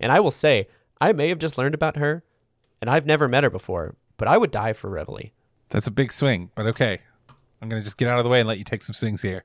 [0.00, 0.66] And I will say,
[0.98, 2.24] I may have just learned about her,
[2.80, 5.30] and I've never met her before, but I would die for Reveille.
[5.68, 7.00] That's a big swing, but okay.
[7.60, 9.20] I'm going to just get out of the way and let you take some swings
[9.20, 9.44] here.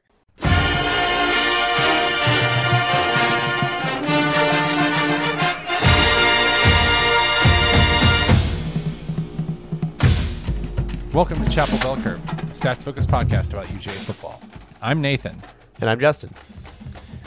[11.13, 12.19] Welcome to Chapel Bell Curve,
[12.51, 14.41] stats focused podcast about UGA football.
[14.81, 15.41] I'm Nathan,
[15.79, 16.33] And I'm Justin.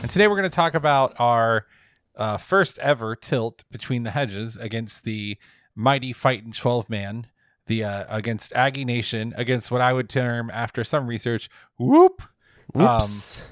[0.02, 1.66] and today we're going to talk about our
[2.18, 5.38] uh, first ever tilt between the hedges against the
[5.74, 7.28] mighty fighting 12 man,
[7.66, 12.22] the uh, against Aggie Nation, against what I would term, after some research, whoop.
[12.74, 13.44] Whoops.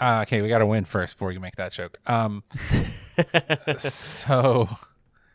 [0.00, 1.96] Uh, okay, we got to win first before you make that joke.
[2.06, 2.44] Um,
[3.78, 4.68] so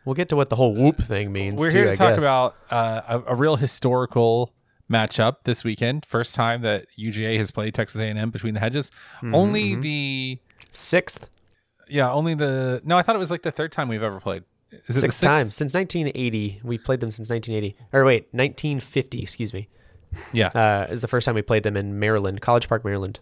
[0.05, 1.59] we'll get to what the whole whoop thing means.
[1.59, 2.19] we're too, here to I talk guess.
[2.19, 4.53] about uh, a, a real historical
[4.91, 6.05] matchup this weekend.
[6.05, 8.91] First time that UGA has played Texas A&M between the hedges.
[9.17, 10.39] Mm-hmm, Only the
[10.71, 11.29] sixth,
[11.91, 12.97] yeah, only the no.
[12.97, 14.43] I thought it was like the third time we've ever played.
[14.71, 15.21] Is it the sixth sixth?
[15.23, 16.61] time since 1980.
[16.63, 17.77] We've played them since 1980.
[17.91, 19.21] Or wait, 1950.
[19.21, 19.67] Excuse me.
[20.33, 23.19] Yeah, Uh, is the first time we played them in Maryland, College Park, Maryland.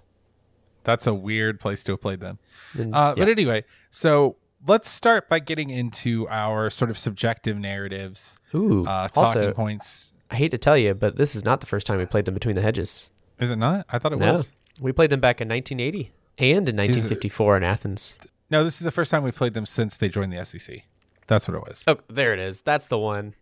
[0.83, 2.39] that's a weird place to have played them.
[2.73, 3.23] And- Uh, yeah.
[3.25, 8.85] But anyway, so let's start by getting into our sort of subjective narratives, Ooh.
[8.87, 10.13] uh, talking also, points.
[10.31, 12.33] I hate to tell you, but this is not the first time we played them
[12.33, 13.09] between the hedges.
[13.39, 13.85] Is it not?
[13.89, 14.49] I thought it No, was.
[14.79, 18.17] we played them back in 1980 and in 1954 in Athens.
[18.49, 20.83] No, this is the first time we played them since they joined the SEC.
[21.27, 21.83] That's what it was.
[21.87, 22.61] Oh, there it is.
[22.61, 23.35] That's the one.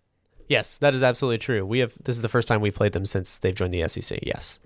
[0.50, 1.66] Yes, that is absolutely true.
[1.66, 1.94] We have.
[2.04, 4.20] This is the first time we've played them since they've joined the SEC.
[4.24, 4.60] Yes.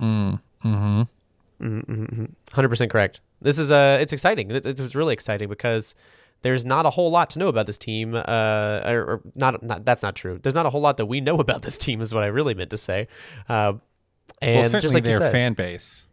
[0.00, 2.24] Mm, mm-hmm.
[2.52, 3.20] Hundred percent correct.
[3.40, 4.50] This is uh it's exciting.
[4.50, 5.94] It- It's, it's really exciting because
[6.42, 8.14] there's not a whole lot to know about this team.
[8.16, 10.40] Uh, or, or not, not that's not true.
[10.42, 12.00] There's not a whole lot that we know about this team.
[12.00, 13.08] Is what I really meant to say.
[13.48, 13.74] Uh,
[14.40, 16.06] and well, certainly just like their fan base.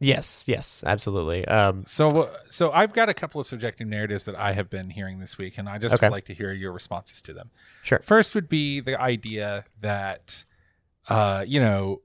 [0.00, 1.46] Yes, yes, absolutely.
[1.46, 5.20] Um, So, so I've got a couple of subjective narratives that I have been hearing
[5.20, 6.06] this week, and I just Okay.
[6.08, 7.50] would like to hear your responses to them.
[7.82, 8.00] sure.
[8.00, 10.44] First would be the idea that,
[11.08, 12.02] uh, you know,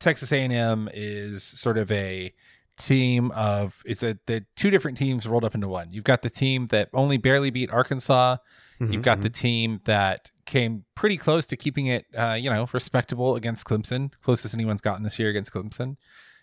[0.00, 2.34] Texas A&M is sort of a
[2.76, 5.92] team of it's a the two different teams rolled up into one.
[5.92, 8.38] You've got the team that only barely beat Arkansas.
[8.80, 12.66] Mm-hmm, You've got the team that came pretty close to keeping it, uh, you know,
[12.72, 15.96] respectable against Clemson, closest anyone's gotten this year against Clemson.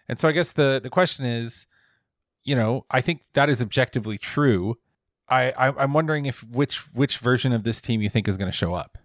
[0.09, 1.67] And so I guess the the question is,
[2.43, 4.77] you know, I think that is objectively true.
[5.29, 8.51] I, I I'm wondering if which which version of this team you think is going
[8.51, 8.97] to show up.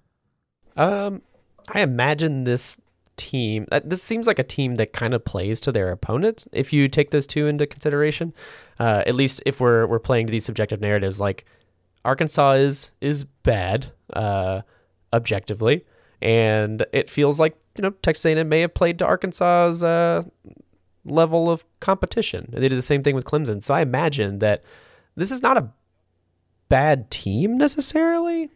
[0.76, 1.22] Um,
[1.68, 2.80] I imagine this
[3.16, 3.66] team.
[3.70, 6.46] Uh, this seems like a team that kind of plays to their opponent.
[6.52, 8.32] If you take those two into consideration,
[8.78, 11.44] uh, at least if we're we're playing to these subjective narratives, like
[12.04, 14.62] Arkansas is is bad, uh,
[15.12, 15.84] objectively,
[16.22, 20.22] and it feels like you know Texas A&M may have played to Arkansas's uh,
[21.04, 22.48] level of competition.
[22.52, 23.62] They did the same thing with Clemson.
[23.62, 24.64] So I imagine that
[25.16, 25.70] this is not a
[26.68, 28.50] bad team necessarily.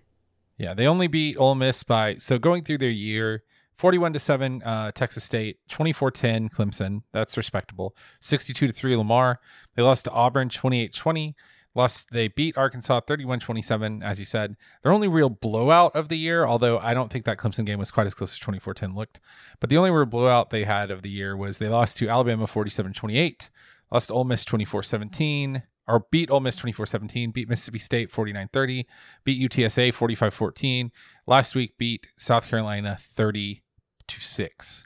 [0.56, 3.44] Yeah, they only beat Ole Miss by so going through their year,
[3.76, 7.02] forty-one to seven, uh, Texas State, 24-10 Clemson.
[7.12, 7.94] That's respectable.
[8.20, 9.38] Sixty-two to three Lamar.
[9.76, 11.34] They lost to Auburn, 28-20.
[11.74, 12.08] Lost.
[12.10, 16.44] They beat Arkansas, 31-27, As you said, their only real blowout of the year.
[16.44, 19.20] Although I don't think that Clemson game was quite as close as 24-10 looked.
[19.60, 22.46] But the only real blowout they had of the year was they lost to Alabama,
[22.46, 23.48] 47-28.
[23.90, 28.84] Lost to Ole Miss, 24-17 or beat Ole Miss 24-17, beat Mississippi State 49-30,
[29.24, 30.90] beat UTSA 45-14.
[31.26, 33.62] Last week beat South Carolina 30
[34.06, 34.84] to 6.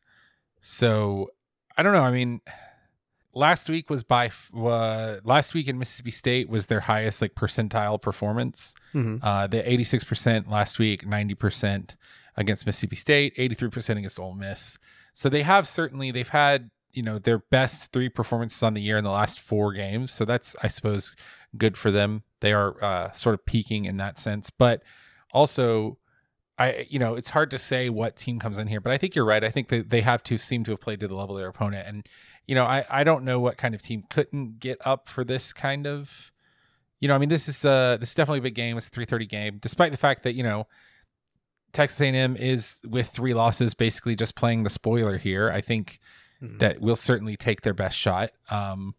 [0.61, 1.31] So,
[1.77, 2.41] I don't know, I mean,
[3.35, 7.35] last week was by f- uh, last week in Mississippi State was their highest like
[7.35, 8.75] percentile performance.
[8.95, 9.25] Mm-hmm.
[9.25, 11.97] Uh the 86% last week, 90%
[12.37, 14.79] against Mississippi State, 83% against Ole Miss.
[15.15, 18.97] So they have certainly they've had you know their best three performances on the year
[18.97, 20.13] in the last four games.
[20.13, 21.13] So that's I suppose
[21.57, 22.23] good for them.
[22.41, 24.83] They are uh, sort of peaking in that sense, but
[25.33, 25.99] also.
[26.59, 29.17] I, you know, it's hard to say what team comes in here, but I think
[29.17, 29.43] you're right.
[29.43, 31.49] I think that they have to seem to have played to the level of their
[31.49, 32.07] opponent, and
[32.47, 35.53] you know, I, I don't know what kind of team couldn't get up for this
[35.53, 36.33] kind of,
[37.01, 38.77] you know, I mean, this is uh this is definitely a big game.
[38.77, 40.67] It's a three thirty game, despite the fact that you know,
[41.73, 45.51] Texas A&M is with three losses, basically just playing the spoiler here.
[45.51, 45.99] I think
[46.43, 46.59] Mm-hmm.
[46.59, 48.31] that will certainly take their best shot.
[48.51, 48.97] Um,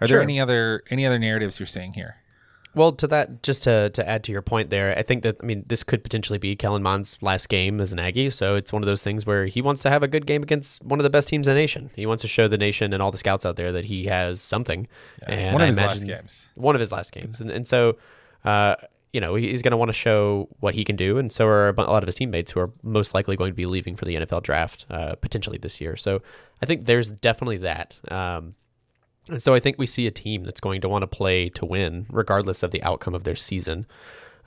[0.00, 0.18] are Sure.
[0.18, 2.18] there any other any other narratives you're seeing here?
[2.74, 5.46] Well, to that, just to, to add to your point there, I think that, I
[5.46, 8.30] mean, this could potentially be Kellen Mond's last game as an Aggie.
[8.30, 10.84] So it's one of those things where he wants to have a good game against
[10.84, 11.90] one of the best teams in the nation.
[11.96, 14.40] He wants to show the nation and all the scouts out there that he has
[14.40, 14.86] something.
[15.26, 16.50] and One of I his last games.
[16.54, 17.40] One of his last games.
[17.40, 17.96] And, and so,
[18.44, 18.76] uh,
[19.12, 21.18] you know, he's going to want to show what he can do.
[21.18, 23.56] And so are a a lot of his teammates who are most likely going to
[23.56, 25.96] be leaving for the NFL draft uh, potentially this year.
[25.96, 26.20] So
[26.60, 27.96] I think there's definitely that.
[28.08, 28.54] Um,
[29.28, 31.66] And so I think we see a team that's going to want to play to
[31.66, 33.86] win, regardless of the outcome of their season.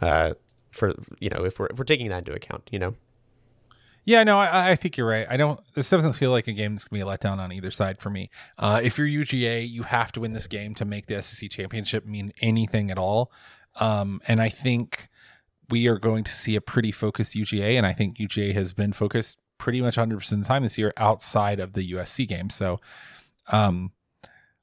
[0.02, 0.34] Uh,
[0.72, 2.96] for you know, if we're if we're taking that into account, you know.
[4.04, 5.28] Yeah, no, I, I think you're right.
[5.30, 5.60] I don't.
[5.76, 8.10] This doesn't feel like a game that's gonna be a letdown on either side for
[8.10, 8.30] me.
[8.58, 12.06] Uh, if you're UGA, you have to win this game to make the SEC championship
[12.06, 13.32] mean anything at all.
[13.76, 15.08] Um, and I think
[15.70, 18.92] we are going to see a pretty focused UGA, and I think UGA has been
[18.92, 22.50] focused pretty much 100 percent of the time this year outside of the USC game.
[22.50, 22.80] So,
[23.50, 23.92] um,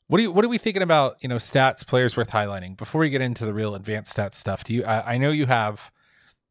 [0.08, 1.16] what do you what are we thinking about?
[1.20, 4.64] You know, stats, players worth highlighting before we get into the real advanced stats stuff.
[4.64, 4.84] Do you?
[4.84, 5.80] I, I know you have.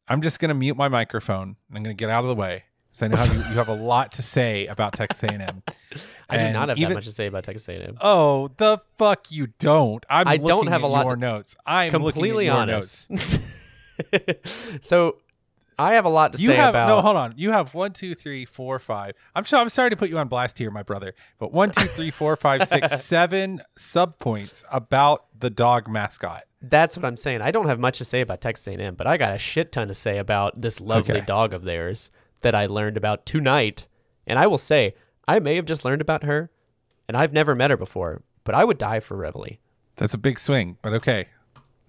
[0.07, 1.57] I'm just going to mute my microphone.
[1.73, 3.73] I'm going to get out of the way because I know you, you have a
[3.73, 5.63] lot to say about Texas A&M.
[6.29, 7.97] I do not have even- that much to say about Texas A&M.
[7.99, 10.05] Oh, the fuck you don't!
[10.09, 11.55] I'm I don't have a lot to- notes.
[11.65, 13.07] I'm Completely looking at your notes.
[13.09, 14.85] honest.
[14.85, 15.17] so
[15.79, 16.87] I have a lot to You say have about.
[16.87, 17.01] no.
[17.01, 17.33] Hold on.
[17.37, 19.13] You have one, two, three, four, five.
[19.35, 21.13] I'm so, I'm sorry to put you on blast here, my brother.
[21.37, 26.43] But one, two, three, four, five, six, seven sub points about the dog mascot.
[26.61, 27.41] That's what I'm saying.
[27.43, 29.87] I don't have much to say about Texas A&M, but I got a shit ton
[29.89, 31.25] to say about this lovely Okay.
[31.25, 32.09] dog of theirs
[32.41, 33.87] that I learned about tonight.
[34.25, 34.95] And I will say,
[35.27, 36.49] I may have just learned about her,
[37.07, 39.57] and I've never met her before, but I would die for Reveille.
[39.97, 41.27] That's a big swing, but okay.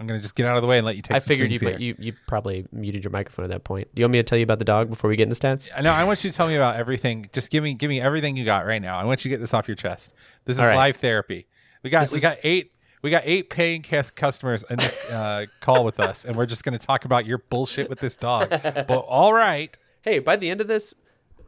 [0.01, 1.17] I'm gonna just get out of the way and let you take.
[1.17, 3.93] I some figured you, but you you probably muted your microphone at that point.
[3.95, 5.71] Do you want me to tell you about the dog before we get into stats?
[5.77, 5.93] I know.
[5.93, 7.29] I want you to tell me about everything.
[7.33, 8.97] Just give me, give me everything you got right now.
[8.99, 10.15] I want you to get this off your chest.
[10.45, 10.77] This is right.
[10.77, 11.47] live therapy.
[11.83, 12.73] We got, This we is- got eight,
[13.03, 16.79] we got eight paying customers in this uh, call with us, and we're just going
[16.79, 18.51] to talk about your bullshit with this dog.
[18.63, 20.95] But all right, Hey, by the end of this,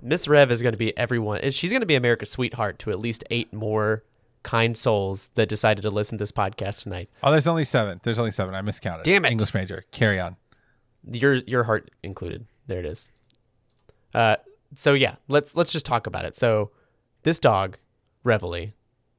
[0.02, 1.50] Miss Rev is going to be everyone.
[1.50, 4.02] She's going to be America's sweetheart to at least eight more
[4.42, 7.10] kind souls that decided to listen to this podcast tonight.
[7.22, 8.00] oh, there's only seven.
[8.04, 8.54] There's only seven.
[8.54, 9.04] I miscounted.
[9.04, 9.30] Damn it.
[9.30, 9.84] English major.
[9.90, 10.36] Carry on.
[11.10, 12.46] Your your heart included.
[12.66, 13.10] There it is.
[14.14, 14.36] Uh,
[14.74, 16.36] so yeah, let's let's just talk about it.
[16.36, 16.70] So
[17.22, 17.76] this dog,
[18.24, 18.72] Reveille,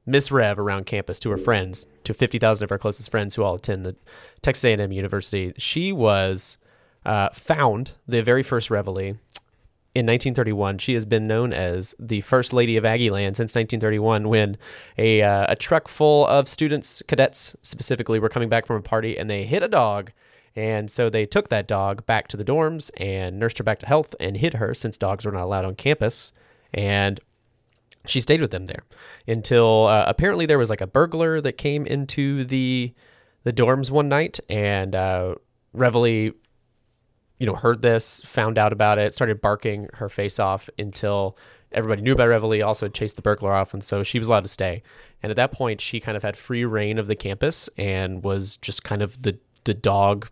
[0.06, 3.42] Miss Rev around campus to her friends, to fifty thousand of our closest friends who
[3.42, 3.96] all attend the
[4.42, 5.52] Texas A&M University.
[5.56, 6.56] She was
[7.04, 9.16] uh, found the very first Reveille
[9.94, 10.78] in 1931.
[10.78, 14.56] She has been known as the first lady of Aggieland since 1931, when
[14.96, 19.18] a uh, a truck full of students, cadets specifically, were coming back from a party
[19.18, 20.12] and they hit a dog.
[20.54, 23.86] And so they took that dog back to the dorms and nursed her back to
[23.86, 26.32] health and hid her since dogs were not allowed on campus.
[26.74, 27.20] And
[28.06, 28.82] she stayed with them there
[29.26, 32.92] until uh, apparently there was like a burglar that came into the
[33.44, 35.34] the dorms one night and uh,
[35.72, 36.32] Reveille
[37.38, 41.36] you know, heard this, found out about it, started barking her face off until
[41.72, 44.50] everybody knew about Reveille, also chased the burglar off, and so she was allowed to
[44.50, 44.82] stay.
[45.22, 48.56] And at that point, she kind of had free reign of the campus and was
[48.58, 50.28] just kind of the the dog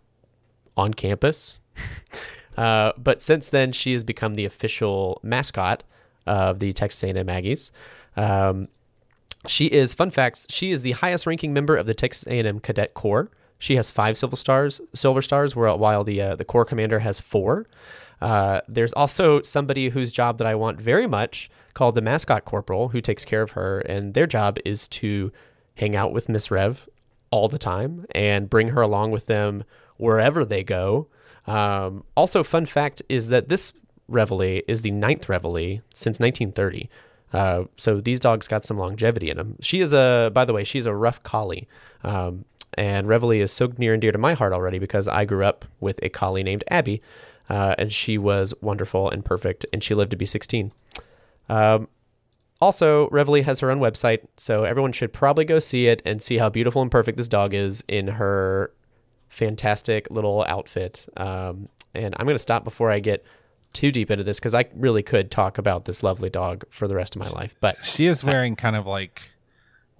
[0.75, 1.59] on campus.
[2.57, 5.83] uh, but since then, she has become the official mascot
[6.27, 7.71] of the Texas A&M Aggies.
[8.15, 8.67] Um,
[9.47, 10.45] she is fun facts.
[10.49, 13.31] She is the highest ranking member of the Texas A&M Cadet Corps.
[13.61, 17.67] She has five silver stars, silver stars, while the uh, the corps commander has four.
[18.19, 22.89] Uh, there's also somebody whose job that I want very much called the mascot corporal,
[22.89, 25.31] who takes care of her, and their job is to
[25.75, 26.89] hang out with Miss Rev
[27.29, 29.63] all the time and bring her along with them
[29.97, 31.07] wherever they go.
[31.45, 33.73] Um, also, fun fact is that this
[34.07, 36.89] Reveille is the ninth Reveille since 1930.
[37.31, 39.55] Uh, so these dogs got some longevity in them.
[39.61, 41.67] She is a, by the way, she's a rough collie.
[42.03, 42.45] Um,
[42.75, 45.65] and Reveille is so near and dear to my heart already because I grew up
[45.79, 47.01] with a collie named Abby,
[47.49, 50.71] uh, and she was wonderful and perfect, and she lived to be 16.
[51.49, 51.87] Um,
[52.61, 56.37] also, Reveille has her own website, so everyone should probably go see it and see
[56.37, 58.71] how beautiful and perfect this dog is in her
[59.29, 61.07] fantastic little outfit.
[61.17, 63.25] Um, and I'm going to stop before I get
[63.73, 66.95] too deep into this because I really could talk about this lovely dog for the
[66.95, 67.55] rest of my life.
[67.59, 69.21] But She is wearing kind of like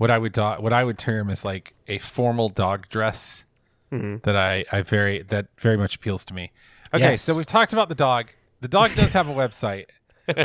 [0.01, 3.43] what I would do- what I would term as like a formal dog dress
[3.91, 4.17] Mm-hmm.
[4.23, 6.51] that I I very that very much appeals to me.
[6.93, 7.21] Okay, Yes.
[7.21, 8.23] so we've talked about the dog.
[8.61, 9.85] The dog does have a website.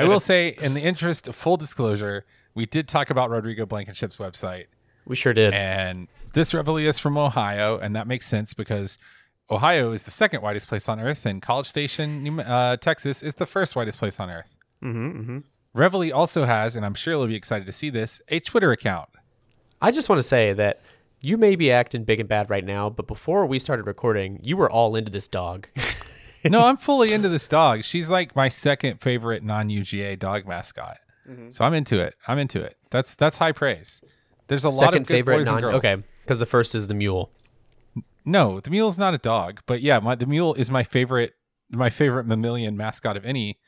[0.01, 4.17] I will say, in the interest of full disclosure, we did talk about Rodrigo Blankenship's
[4.17, 4.67] website,
[5.07, 5.55] we sure did.
[5.55, 8.99] and this Reveille is from Ohio, and that makes sense because
[9.49, 13.35] Ohio is the second widest place on earth, and College Station, New- uh, Texas, is
[13.37, 14.51] the first widest place on earth.
[14.83, 15.39] mm-hmm, mm-hmm.
[15.73, 19.11] Reveille also has, and I'm sure you'll be excited to see this, a Twitter account.
[19.81, 20.81] I just want to say that
[21.21, 24.57] you may be acting big and bad right now, but before we started recording, you
[24.57, 25.69] were all into this dog.
[26.45, 27.85] no, I'm fully into this dog.
[27.85, 30.99] She's like my second favorite non-UGA dog mascot.
[31.29, 31.51] Mm-hmm.
[31.51, 32.15] So I'm into it.
[32.29, 32.77] I'm into it.
[32.91, 34.01] That's that's high praise.
[34.49, 35.63] There's a lot Second of good favorite boys and non.
[35.63, 35.75] girls.
[35.77, 37.33] Okay, because the first is the mule.
[38.25, 41.35] No, the mule's not a dog, but yeah, my the mule is my favorite
[41.71, 43.59] my favorite mammalian mascot of any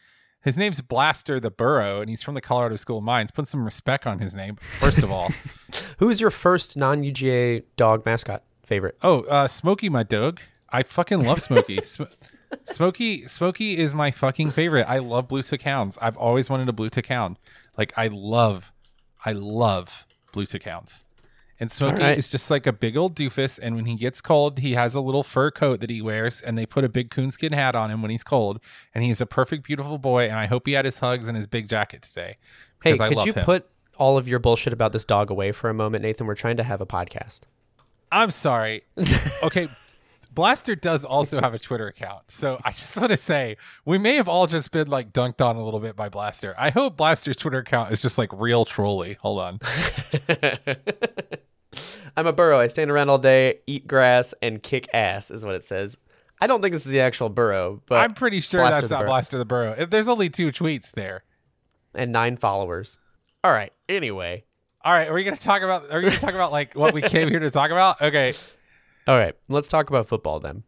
[0.48, 3.30] His name's Blaster the Burro, and he's from the Colorado School of Mines.
[3.30, 5.30] Put some respect on his name, first of all.
[5.98, 8.96] Who's your first non UGA dog mascot favorite?
[9.02, 10.40] Oh, uh, Smokey, my dog.
[10.70, 11.80] I fucking love Smokey.
[11.84, 12.04] Sm-
[12.64, 14.86] Smokey, Smokey is my fucking favorite.
[14.88, 15.98] I love blue tick hounds.
[16.00, 17.38] I've always wanted a blue tick hound.
[17.76, 18.72] Like I love,
[19.22, 21.04] I love blue tick hounds.
[21.60, 22.18] And Smokey right.
[22.18, 23.58] is just like a big old doofus.
[23.60, 26.56] And when he gets cold, he has a little fur coat that he wears, and
[26.56, 28.60] they put a big coonskin hat on him when he's cold.
[28.94, 30.26] And he's a perfect, beautiful boy.
[30.26, 32.36] And I hope he had his hugs and his big jacket today.
[32.82, 33.44] Hey, could you him.
[33.44, 36.26] put all of your bullshit about this dog away for a moment, Nathan?
[36.26, 37.40] We're trying to have a podcast.
[38.10, 38.84] I'm sorry.
[39.42, 39.68] Okay.
[40.30, 42.30] Blaster does also have a Twitter account.
[42.30, 45.56] So I just want to say we may have all just been like dunked on
[45.56, 46.54] a little bit by Blaster.
[46.56, 49.16] I hope Blaster's Twitter account is just like real trolly.
[49.20, 49.58] Hold on.
[52.16, 52.58] I'm a burro.
[52.58, 55.98] I stand around all day, eat grass, and kick ass, is what it says.
[56.40, 58.98] I don't think this is the actual burro, but I'm pretty sure Blaster that's not
[59.00, 59.08] Burro.
[59.08, 59.86] Blaster the Burro.
[59.86, 61.24] There's only two tweets there.
[61.94, 62.96] and nine followers.
[63.44, 63.72] All right.
[63.88, 64.44] Anyway,
[64.84, 65.90] All right, are we gonna talk about?
[65.90, 68.00] Are we gonna talk about like what we came here to talk about?
[68.00, 68.34] Okay,
[69.06, 69.34] all right.
[69.48, 70.62] Let's talk about football then.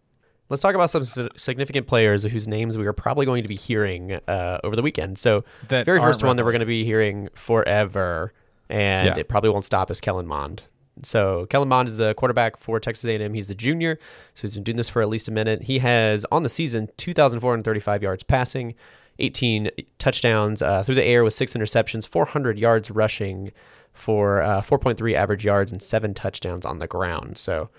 [0.48, 1.04] Let's talk about some
[1.36, 5.16] significant players whose names we are probably going to be hearing uh, over the weekend.
[5.18, 8.32] So, the very first one that we're going to be hearing forever,
[8.68, 9.18] and Yeah.
[9.20, 10.62] it probably won't stop, is Kellen Mond.
[11.02, 13.34] So, Kellen Mond is the quarterback for Texas A&M.
[13.34, 13.98] He's the junior,
[14.34, 15.62] so he's been doing this for at least a minute.
[15.62, 18.74] He has on the season 2,435 yards passing,
[19.18, 23.52] 18 touchdowns uh, through the air with six interceptions, 400 yards rushing
[23.92, 27.36] for uh, 4.3 average yards and seven touchdowns on the ground.
[27.36, 27.70] So,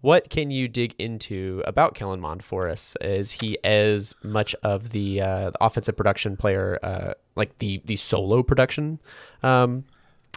[0.00, 2.96] what can you dig into about Kellen Mond for us?
[3.02, 7.96] Is he as much of the, uh, the offensive production player, uh, like the the
[7.96, 8.98] solo production?
[9.42, 9.84] Um,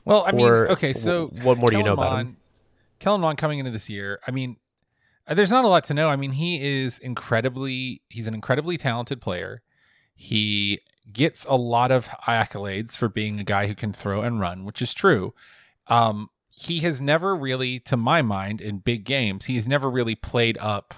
[0.06, 2.38] Well, I mean, Or okay, so wh- what more do you know about him?
[3.00, 4.58] Kellen Mond coming into this year, I mean,
[5.28, 6.10] there's not a lot to know.
[6.10, 9.62] I mean, he is incredibly, he's an incredibly talented player.
[10.16, 10.82] He
[11.12, 14.82] gets a lot of accolades for being a guy who can throw and run, which
[14.82, 15.34] is true.
[15.88, 20.16] Um, he has never really, to my mind, in big games, he has never really
[20.16, 20.94] played up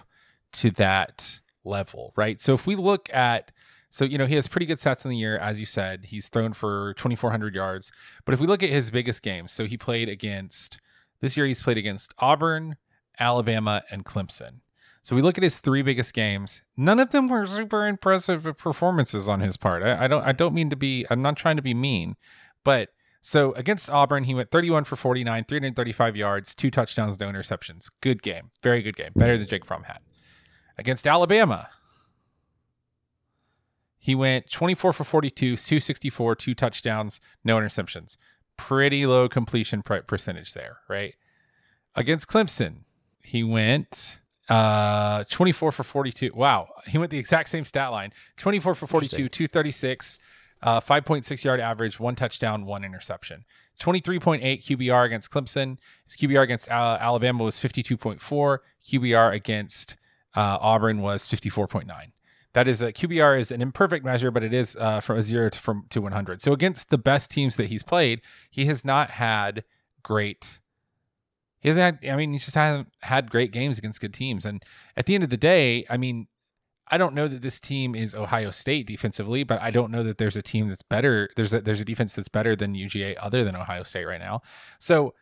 [0.53, 2.39] to that level, right?
[2.39, 3.51] So if we look at
[3.95, 6.07] so, you know, he has pretty good stats in the year, as you said.
[6.09, 7.93] He's thrown for 2,400 yards.
[8.25, 10.81] But if we look at his biggest games, so he played against,
[11.21, 12.75] this year he's played against Auburn,
[13.21, 14.55] Alabama, and Clemson.
[15.01, 16.61] So we look at his three biggest games.
[16.75, 19.81] None of them were super impressive performances on his part.
[19.81, 22.17] I, I don't, I don't mean to be, I'm not trying to be mean,
[22.65, 22.89] but
[23.21, 27.89] so against Auburn, he went 31 for 49, 335 yards, two touchdowns, no interceptions.
[28.01, 28.51] Good game.
[28.61, 29.11] Very good game.
[29.15, 29.99] Better than Jake Fromm had.
[30.77, 31.69] Against Alabama,
[34.05, 38.17] he went 24 for 42, 264, two touchdowns, no interceptions.
[38.55, 41.15] Pretty low completion per- percentage there, right?
[41.95, 42.83] Against Clemson,
[43.24, 46.33] he went uh 24 for 42.
[46.35, 48.13] Wow, he went the exact same stat line.
[48.38, 50.19] 24 for 42, 236,
[50.62, 53.43] uh 5.6 yard average, one touchdown, one interception.
[53.79, 55.77] 23.8 QBR against Clemson.
[56.07, 58.59] His QBR against uh, Alabama was 52.4.
[58.83, 59.97] QBR against
[60.35, 62.12] uh, Auburn was 54.9.
[62.55, 65.50] That is a QBR is an imperfect measure, but it is uh, from a zero
[65.50, 66.41] to from to 100.
[66.41, 69.65] So against the best teams that he's played, he has not had
[70.01, 70.62] great.
[71.59, 72.09] He hasn't had.
[72.09, 74.45] I mean, he just hasn't had great games against good teams.
[74.45, 74.63] And
[74.95, 76.27] at the end of the day, I mean,
[76.88, 80.17] I don't know that this team is Ohio State defensively, but I don't know that
[80.17, 81.29] there's a team that's better.
[81.35, 84.41] There's a, there's a defense that's better than UGA other than Ohio State right now.
[84.79, 85.13] So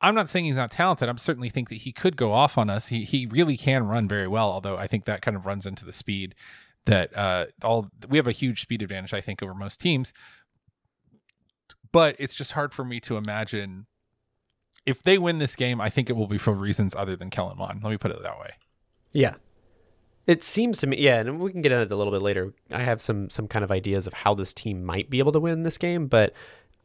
[0.00, 1.08] I'm not saying he's not talented.
[1.08, 2.88] I certainly think that he could go off on us.
[2.88, 4.50] He he really can run very well.
[4.50, 6.34] Although I think that kind of runs into the speed
[6.86, 9.12] that uh all we have a huge speed advantage.
[9.12, 10.12] I think over most teams.
[11.90, 13.86] But it's just hard for me to imagine
[14.86, 15.80] if they win this game.
[15.80, 17.82] I think it will be for reasons other than Kellen Mond.
[17.82, 18.52] Let me put it that way.
[19.12, 19.34] Yeah.
[20.26, 22.52] It seems to me, yeah, and we can get into it a little bit later.
[22.70, 25.40] I have some some kind of ideas of how this team might be able to
[25.40, 26.34] win this game, but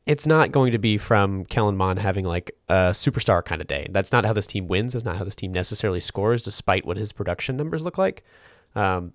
[0.06, 3.88] it's not going to be from Kellen Mond having like a superstar kind of day.
[3.90, 4.94] That's not how this team wins.
[4.94, 8.24] That's not how this team necessarily scores, despite what his production numbers look like.
[8.76, 9.14] Um,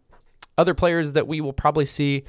[0.57, 2.25] other players that we will probably see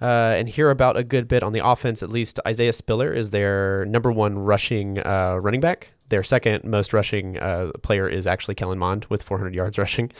[0.00, 3.30] uh, and hear about a good bit on the offense, at least Isaiah Spiller is
[3.30, 5.92] their number one rushing uh, running back.
[6.08, 10.10] Their second most rushing uh, player is actually Kellen Mond with 400 yards rushing.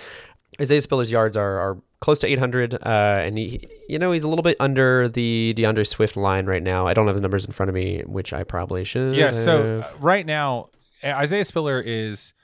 [0.61, 4.29] Isaiah Spiller's yards are, are close to 800, uh, and he, you know, he's a
[4.29, 6.87] little bit under the D'Andre Swift line right now.
[6.87, 9.17] I don't have the numbers in front of me, which I probably should.
[9.17, 9.31] Yeah.
[9.33, 10.71] So uh, right now,
[11.05, 12.35] Isaiah Spiller is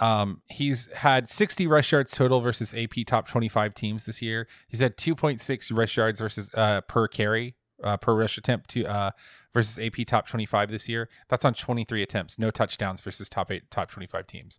[0.00, 4.48] um he's had 60 rush yards total versus AP top 25 teams this year.
[4.66, 7.54] He's had 2.6 rush yards versus uh per carry
[7.84, 9.10] uh, per rush attempt to uh
[9.52, 11.10] versus AP top 25 this year.
[11.28, 14.58] That's on 23 attempts, no touchdowns versus top 8 top 25 teams.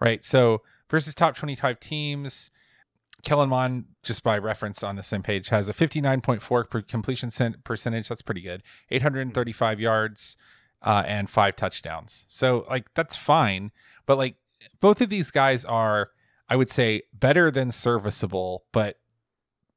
[0.00, 0.24] Right?
[0.24, 2.50] So versus top 25 teams
[3.22, 7.30] Kellen Mond, just by reference on the same page, has a 59.4 per completion
[7.64, 8.08] percentage.
[8.08, 8.62] That's pretty good.
[8.90, 10.36] 835 yards
[10.82, 12.24] uh, and five touchdowns.
[12.28, 13.72] So, like, that's fine.
[14.06, 14.36] But, like,
[14.80, 16.10] both of these guys are,
[16.48, 18.98] I would say, better than serviceable, but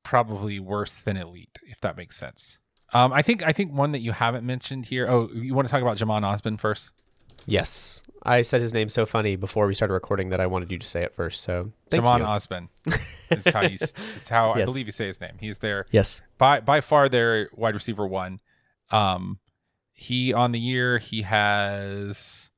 [0.04, 2.60] probably worse than elite, if that makes sense.
[2.94, 5.10] Um, I think I think one that you haven't mentioned here.
[5.10, 6.92] Oh, you want to talk about Jhamon Ausbon first?
[7.46, 10.78] Yes, I said his name so funny before we started recording that I wanted you
[10.80, 11.42] to say it first.
[11.42, 12.26] So thank Jhamon you.
[12.26, 12.70] Ausbon
[13.32, 14.62] is how you is how yes.
[14.62, 15.36] I believe you say his name.
[15.40, 15.86] He's there.
[15.92, 18.40] Yes, by by far their wide receiver one.
[18.92, 19.40] Um,
[19.94, 22.50] he on the year he has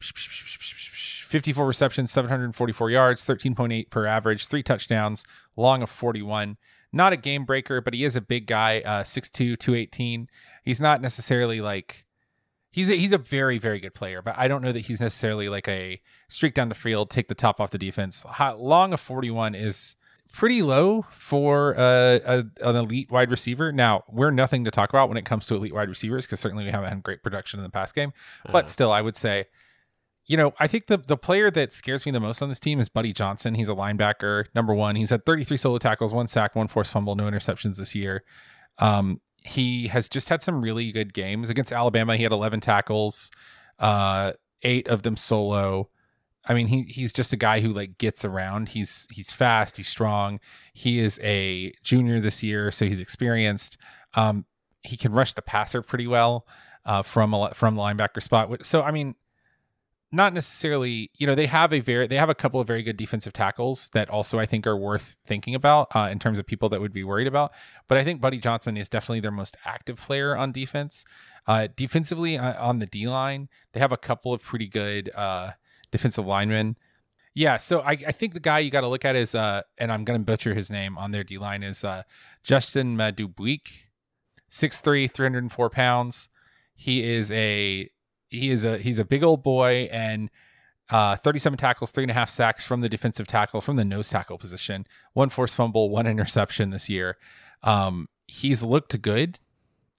[0.00, 5.24] 54 receptions, 744 yards, 13.8 per average, three touchdowns,
[5.56, 6.56] long of 41
[6.96, 10.28] not a game breaker, but he is a big guy, uh, 6'2", 218.
[10.64, 12.05] He's not necessarily like
[12.76, 15.48] he's a, he's a very very good player, but I don't know that he's necessarily
[15.48, 18.24] like a streak down the field, take the top off the defense.
[18.58, 19.96] long of 41 is
[20.32, 23.72] pretty low for a, an elite wide receiver.
[23.72, 26.64] Now, we're nothing to talk about when it comes to elite wide receivers because certainly
[26.64, 28.52] we haven't had great production in the past game, uh-huh.
[28.52, 29.46] but still, I would say
[30.28, 32.80] you know, I think the the player that scares me the most on this team
[32.80, 33.54] is Buddy Johnson.
[33.54, 34.96] He's a linebacker, number one.
[34.96, 38.24] He's had 33 solo tackles, one sack, one forced fumble, no interceptions this year.
[38.78, 42.16] Um, he has just had some really good games against Alabama.
[42.16, 43.30] He had 11 tackles,
[43.78, 45.88] uh, eight of them solo.
[46.48, 48.70] I mean, he he's just a guy who like gets around.
[48.70, 49.76] He's he's fast.
[49.76, 50.38] He's strong.
[50.72, 53.76] He is a junior this year, so he's experienced.
[54.14, 54.44] Um,
[54.82, 56.46] he can rush the passer pretty well
[56.84, 58.64] uh, from a, from the linebacker spot.
[58.64, 59.16] So I mean
[60.16, 62.96] not necessarily you know they have a very they have a couple of very good
[62.96, 66.68] defensive tackles that also i think are worth thinking about uh, in terms of people
[66.68, 67.52] that would be worried about.
[67.88, 71.04] But i think buddy johnson is definitely their most active player on defense.
[71.46, 75.52] Uh, defensively uh, on the d line they have a couple of pretty good uh,
[75.92, 76.76] defensive linemen.
[77.34, 79.92] Yeah so i, I think the guy you got to look at is uh, and
[79.92, 82.02] i'm going to butcher his name on their d line is uh,
[82.42, 83.86] justin Madubuike.
[84.50, 86.28] 6'3 304 pounds.
[86.74, 87.90] He is a
[88.28, 90.30] he is a he's a big old boy and
[90.90, 94.08] uh, 37 tackles, three and a half sacks from the defensive tackle, from the nose
[94.08, 97.16] tackle position, one forced fumble, one interception this year.
[97.62, 99.38] Um, he's looked good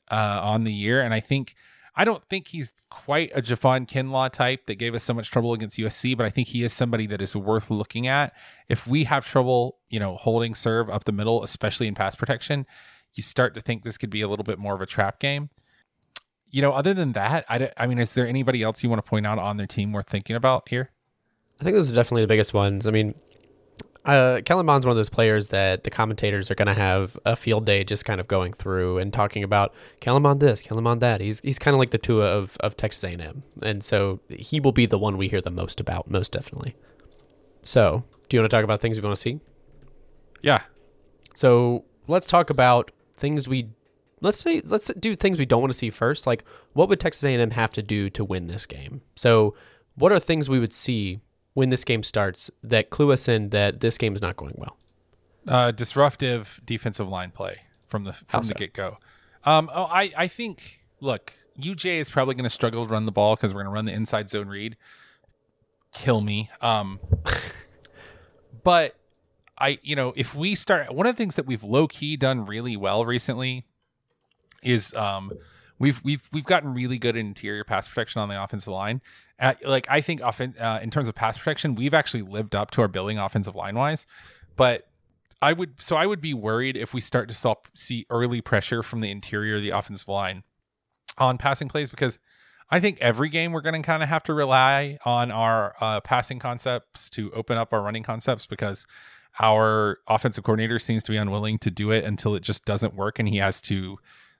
[0.09, 1.55] uh, on the year, and I think
[1.95, 5.53] I don't think he's quite a Javon Kinlaw type that gave us so much trouble
[5.53, 8.33] against USC, but I think he is somebody that is worth looking at.
[8.69, 12.65] If we have trouble, you know, holding serve up the middle, especially in pass protection,
[13.15, 15.49] you start to think this could be a little bit more of a trap game
[16.51, 19.09] you know, other than that, I, I mean, is there anybody else you want to
[19.09, 20.91] point out on their team worth thinking about here?
[21.59, 22.87] I think those are definitely the biggest ones.
[22.87, 23.15] I mean,
[24.05, 27.35] uh, Kellen Mond's one of those players that the commentators are going to have a
[27.35, 31.01] field day just kind of going through and talking about Kellen Mond this, Kellen Mond
[31.01, 31.19] that.
[31.19, 34.71] He's he's kind of like the Tua of, of Texas A&M, and so he will
[34.71, 36.75] be the one we hear the most about, most definitely.
[37.63, 39.41] So, do you want to talk about things we want to see?
[40.41, 40.61] Yeah.
[41.33, 43.69] So let's talk about things we
[44.21, 46.27] let's say let's do things we don't want to see first.
[46.27, 49.01] Like, what would Texas A&M have to do to win this game?
[49.15, 49.55] So,
[49.95, 51.21] what are things we would see
[51.53, 54.77] when this game starts that clue us in that this game is not going well?
[55.47, 58.97] Uh, disruptive defensive line play from the from the get go.
[59.45, 63.11] Um, oh, I I think look, UJ is probably going to struggle to run the
[63.11, 64.77] ball because we're going to run the inside zone read.
[65.93, 66.49] Kill me.
[66.61, 66.99] Um,
[68.63, 68.95] but
[69.57, 72.45] I, you know, if we start, one of the things that we've low key done
[72.45, 73.65] really well recently
[74.67, 75.31] is um
[75.79, 79.01] we've we've we've gotten really good interior pass protection on the offensive line.
[79.39, 82.71] At, like I think often uh, in terms of pass protection, we've actually lived up
[82.71, 84.07] to our billing offensive line wise.
[84.55, 84.87] But
[85.41, 88.99] I would so I would be worried if we start to see early pressure from
[88.99, 90.43] the interior of the offensive line
[91.17, 92.19] on passing plays because
[92.69, 96.01] I think every game we're going to kind of have to rely on our uh,
[96.01, 98.85] passing concepts to open up our running concepts because
[99.39, 103.19] our offensive coordinator seems to be unwilling to do it until it just doesn't work
[103.19, 103.97] and he has to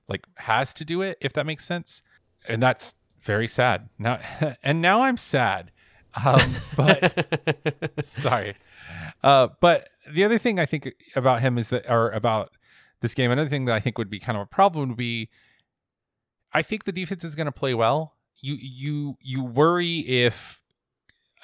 [0.08, 2.02] like has to do it if that makes sense.
[2.48, 3.90] And that's very sad.
[3.98, 4.20] Now
[4.64, 5.72] and now i'm sad.
[6.26, 8.56] Um, but sorry.
[9.24, 12.52] Uh, but the other thing i think about him is that or about
[13.02, 15.30] this game another thing that i think would be kind of a problem would be
[16.54, 18.14] i think the defense is going to play well.
[18.40, 20.62] You you you worry if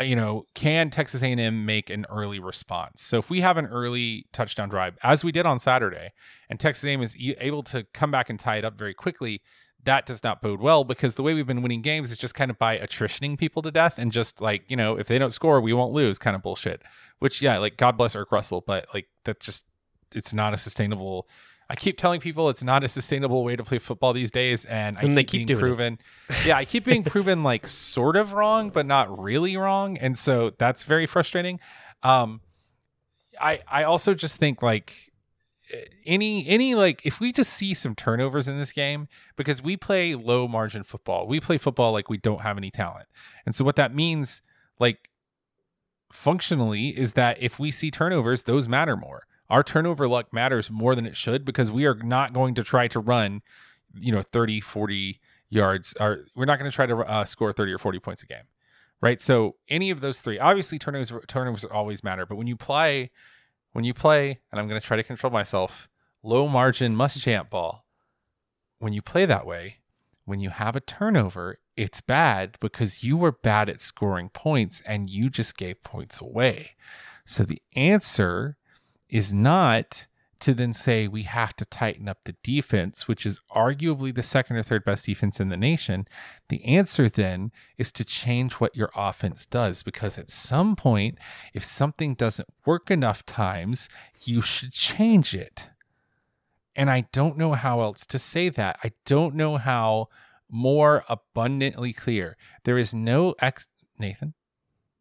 [0.04, 3.02] Uh, you know, can Texas A&M make an early response?
[3.02, 6.12] So if we have an early touchdown drive, as we did on Saturday,
[6.50, 9.42] and Texas A&M is able to come back and tie it up very quickly,
[9.86, 12.50] that does not bode well because the way we've been winning games is just kind
[12.52, 15.60] of by attritioning people to death and just like you know if they don't score
[15.60, 16.82] we won't lose kind of bullshit.
[17.20, 19.66] Which yeah, like God bless Erk Russell, but like that just
[20.14, 21.28] it's not a sustainable
[21.70, 24.98] I keep telling people it's not a sustainable way to play football these days, and,
[25.02, 26.00] and I keep, keep being proven.
[26.46, 30.52] yeah, I keep being proven like sort of wrong, but not really wrong, and so
[30.58, 31.60] that's very frustrating.
[32.04, 32.42] Um,
[33.40, 35.14] I I also just think like
[36.06, 40.16] any any like if we just see some turnovers in this game because we play
[40.16, 41.28] low margin football.
[41.28, 43.08] We play football like we don't have any talent.
[43.46, 44.42] And so what that means
[44.80, 45.10] like
[46.12, 49.24] functionally is that if we see turnovers, those matter more.
[49.54, 52.88] Our turnover luck matters more than it should because we are not going to try
[52.88, 53.44] to run,
[53.94, 57.72] you know, 30, 40 yards or we're not going to try to uh, score 30
[57.74, 58.46] or 40 points a game.
[59.00, 59.22] Right?
[59.22, 63.12] So any of those three, obviously turnovers turnovers always matter, but when you play
[63.74, 65.88] when you play, and I'm going to try to control myself,
[66.24, 67.86] low margin Muschamp ball,
[68.80, 69.82] when you play that way,
[70.26, 75.12] when you have a turnover, it's bad because you were bad at scoring points and
[75.12, 76.72] you just gave points away.
[77.24, 78.58] So the answer
[79.14, 80.08] is not
[80.40, 84.56] to then say we have to tighten up the defense, which is arguably the second
[84.58, 86.08] or third best defense in the nation.
[86.50, 91.20] The answer then is to change what your offense does because at some point,
[91.54, 93.88] if something doesn't work enough times,
[94.24, 95.70] you should change it.
[96.76, 98.80] And I don't know how else to say that.
[98.84, 100.08] I don't know how
[100.50, 102.36] more abundantly clear.
[102.64, 103.68] There is no ex
[104.00, 104.34] Nathan.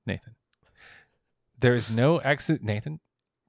[0.07, 0.35] Nathan.
[1.59, 3.01] There is no exit Nathan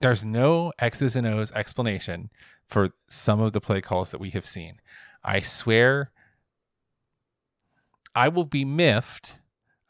[0.04, 2.30] there's no X's and O's explanation
[2.68, 4.80] for some of the play calls that we have seen.
[5.24, 6.12] I swear
[8.16, 9.38] I will be miffed.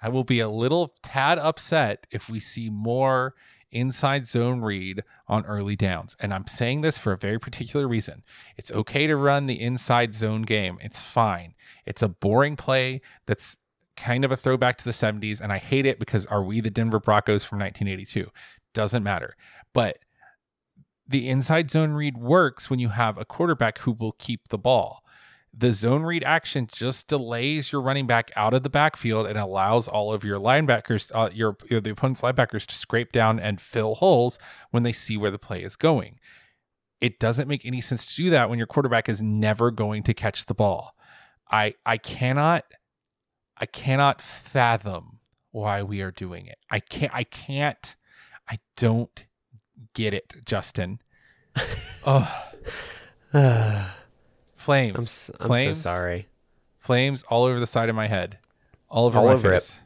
[0.02, 3.36] I will be a little tad upset if we see more
[3.72, 6.16] inside zone read on early downs.
[6.20, 8.24] And I'm saying this for a very particular reason.
[8.56, 11.56] It's okay to run the inside zone game, it's fine.
[11.86, 13.58] It's a boring play that's
[13.98, 15.42] kind of a throwback to the 70s.
[15.42, 18.30] And I hate it because are we the Denver Broncos from 1982?
[18.74, 19.36] Doesn't matter.
[19.74, 19.98] But
[21.08, 25.04] the inside zone read works when you have a quarterback who will keep the ball.
[25.56, 29.88] The zone read action just delays your running back out of the backfield and allows
[29.88, 33.96] all of your linebackers, uh, your, your the opponent's linebackers, to scrape down and fill
[33.96, 34.40] holes
[34.72, 36.20] when they see where the play is going.
[37.00, 40.14] It doesn't make any sense to do that when your quarterback is never going to
[40.14, 40.96] catch the ball.
[41.52, 42.64] I I cannot
[43.58, 45.20] I cannot fathom
[45.52, 46.58] why we are doing it.
[46.72, 47.96] I can't I can't
[48.50, 49.26] I don't
[49.94, 51.00] get it, Justin.
[52.06, 52.44] oh.
[54.56, 54.96] Flames.
[54.96, 55.80] I'm, s- I'm Flames.
[55.82, 56.28] so sorry.
[56.80, 58.38] Flames all over the side of my head.
[58.90, 59.62] All over All my over it.
[59.62, 59.80] face.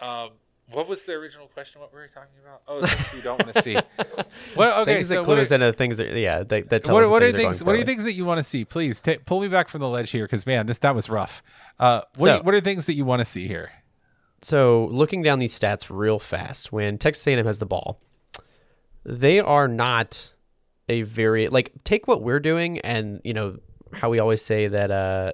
[0.00, 0.30] Um,
[0.70, 1.80] what was the original question?
[1.80, 2.62] What were we talking about?
[2.66, 3.76] Oh, things you don't want to see.
[4.54, 4.76] What?
[4.78, 6.94] Okay, things so that what clue are, us into things that yeah that, that tell
[6.94, 7.62] what, us what that are things, things?
[7.62, 8.64] going What are things that you want to see?
[8.66, 11.42] Please ta pull me back from the ledge here, because man, this that was rough.
[11.78, 13.70] Uh, what, So- what are things that you want to see here?
[14.42, 18.00] So looking down these stats real fast, when Texas A&M has the ball,
[19.04, 20.32] they are not
[20.88, 23.58] a very like take what we're doing and you know
[23.92, 25.30] how we always say that uh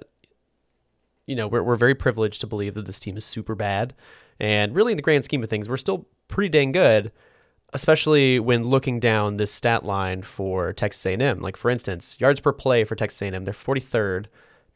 [1.29, 3.93] you know we're we're very privileged to believe that this team is super bad,
[4.39, 7.11] and really in the grand scheme of things, we're still pretty dang good.
[7.71, 12.51] Especially when looking down this stat line for Texas A&M, like for instance, yards per
[12.51, 14.25] play for Texas A&M, they're 43rd,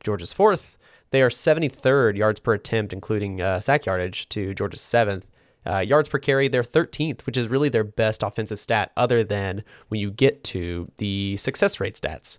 [0.03, 0.77] Georgia's fourth.
[1.09, 5.27] They are 73rd yards per attempt, including uh, sack yardage, to Georgia's seventh.
[5.65, 9.63] Uh, yards per carry, they're 13th, which is really their best offensive stat, other than
[9.87, 12.37] when you get to the success rate stats.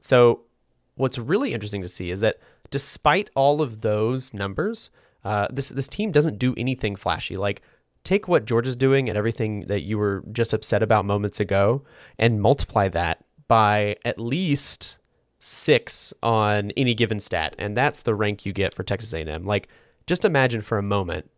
[0.00, 0.42] So,
[0.96, 2.38] what's really interesting to see is that
[2.70, 4.90] despite all of those numbers,
[5.24, 7.36] uh, this this team doesn't do anything flashy.
[7.36, 7.62] Like,
[8.04, 11.82] take what Georgia's doing and everything that you were just upset about moments ago,
[12.18, 14.98] and multiply that by at least
[15.40, 19.44] six on any given stat, and that's the rank you get for Texas A&M.
[19.44, 19.68] Like,
[20.06, 21.30] just imagine for a moment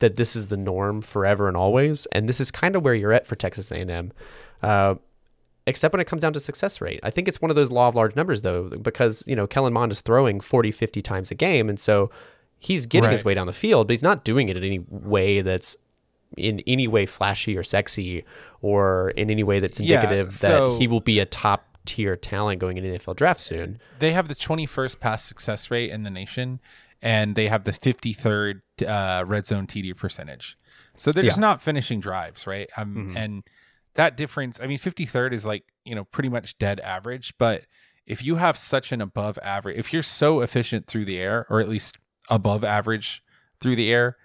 [0.00, 3.12] that this is the norm forever and always, and this is kind of where you're
[3.12, 4.12] at for Texas A&M.
[4.62, 4.96] Uh,
[5.66, 7.00] except when it comes down to success rate.
[7.02, 9.72] I think it's one of those law of large numbers though, because you know Kellen
[9.72, 12.10] Mond is throwing 40, 50 times a game, and so
[12.58, 15.40] he's getting his way down the field, but he's not doing it in any way
[15.40, 15.76] that's
[16.36, 18.24] in any way flashy or sexy
[18.62, 22.14] or in any way that's Yeah, indicative so- that he will be a top tier
[22.16, 23.80] talent going into the NFL draft soon.
[23.98, 26.60] They have the 21st pass success rate in the nation,
[27.02, 30.56] and they have the 53rd uh, red zone TD percentage.
[30.96, 32.68] So they're just not finishing drives, right?
[32.76, 33.16] Um, Mhm.
[33.16, 33.42] And
[33.94, 37.34] that difference, I mean, 53rd is like, you know, pretty much dead average.
[37.38, 37.62] But
[38.06, 41.60] if you have such an above average, if you're so efficient through the air, or
[41.60, 41.96] at least
[42.28, 43.22] above average
[43.60, 44.16] through the air,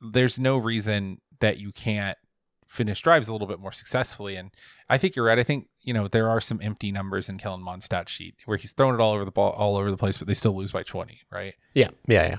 [0.00, 2.18] there's no reason that you can't
[2.66, 4.36] finish drives a little bit more successfully.
[4.36, 4.50] And
[4.88, 5.38] I think you're right.
[5.38, 8.58] I think you know there are some empty numbers in Kellen Mond's stat sheet where
[8.58, 10.70] he's throwing it all over the ball, all over the place, but they still lose
[10.70, 11.54] by 20, right?
[11.72, 12.36] Yeah, yeah, yeah.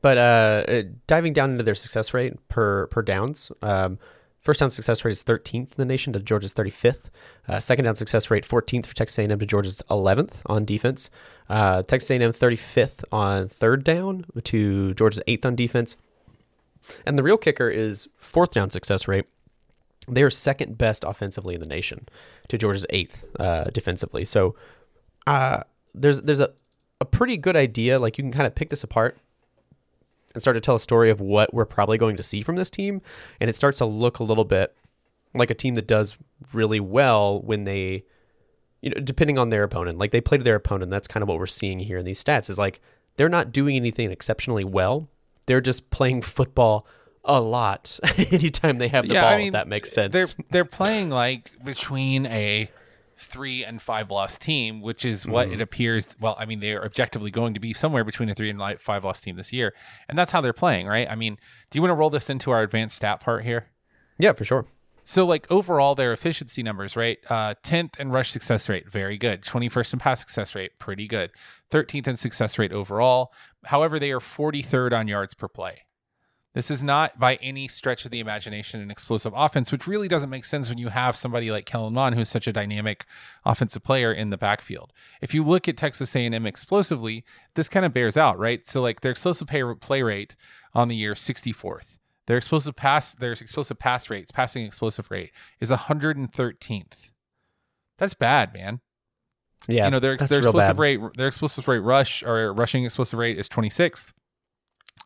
[0.00, 3.98] But uh, uh, diving down into their success rate per per downs, um,
[4.40, 7.10] first down success rate is 13th in the nation to Georgia's 35th.
[7.48, 11.10] Uh, second down success rate 14th for Texas A&M to Georgia's 11th on defense.
[11.48, 15.96] Uh, Texas A&M 35th on third down to Georgia's 8th on defense.
[17.04, 19.24] And the real kicker is fourth down success rate.
[20.08, 22.08] They are second best offensively in the nation
[22.48, 24.24] to Georgia's eighth uh, defensively.
[24.24, 24.56] So
[25.26, 25.62] uh,
[25.94, 26.52] there's there's a,
[27.00, 27.98] a pretty good idea.
[27.98, 29.18] Like you can kind of pick this apart
[30.34, 32.70] and start to tell a story of what we're probably going to see from this
[32.70, 33.02] team.
[33.40, 34.74] And it starts to look a little bit
[35.34, 36.16] like a team that does
[36.52, 38.04] really well when they,
[38.80, 39.98] you know, depending on their opponent.
[39.98, 40.90] Like they play to their opponent.
[40.90, 42.80] That's kind of what we're seeing here in these stats is like
[43.16, 45.08] they're not doing anything exceptionally well.
[45.46, 46.86] They're just playing football
[47.24, 47.98] a lot
[48.32, 50.12] anytime they have the Yeah, ball, I mean, if that makes sense.
[50.12, 52.68] They're they're playing like between a
[53.18, 55.54] three and five loss team, which is what Mm-hmm.
[55.54, 56.08] it appears.
[56.20, 59.20] Well, I mean, they're objectively going to be somewhere between a three and five loss
[59.20, 59.72] team this year,
[60.08, 61.08] and that's how they're playing, right?
[61.08, 61.38] I mean,
[61.70, 63.66] do you want to roll this into our advanced stat part here?
[64.18, 64.66] yeah, for sure.
[65.04, 67.18] So, like overall, their efficiency numbers, right?
[67.28, 69.42] Uh, 10th in rush success rate, very good.
[69.42, 71.30] 21st in pass success rate, pretty good.
[71.72, 73.32] 13th in success rate overall.
[73.64, 75.82] However, they are 43rd on yards per play.
[76.54, 80.28] This is not by any stretch of the imagination an explosive offense, which really doesn't
[80.28, 83.06] make sense when you have somebody like Kellen Mond, who's such a dynamic
[83.44, 84.92] offensive player in the backfield.
[85.22, 88.68] If you look at Texas A&M explosively, this kind of bears out, right?
[88.68, 90.36] So, like their explosive pay, play rate
[90.74, 91.98] on the year, 64th.
[92.26, 97.10] Their explosive pass, their explosive pass rates, passing explosive rate is 113th.
[97.98, 98.80] That's bad, man.
[99.68, 103.38] Yeah, you know their their explosive rate, their explosive rate rush or rushing explosive rate
[103.38, 104.12] is 26th.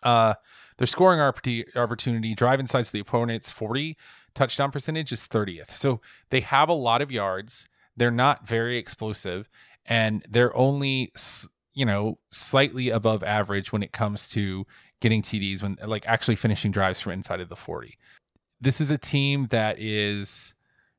[0.03, 0.35] Uh,
[0.79, 3.97] their scoring opportunity, drive insights to the opponent's 40,
[4.35, 5.71] touchdown percentage is 30th.
[5.71, 7.69] So they have a lot of yards.
[7.97, 9.49] They're not very explosive,
[9.87, 11.13] and they're only
[11.75, 14.67] you know slightly above average when it comes to
[15.01, 17.99] getting TDs when like actually finishing drives from inside of the 40.
[18.61, 20.55] This is a team that is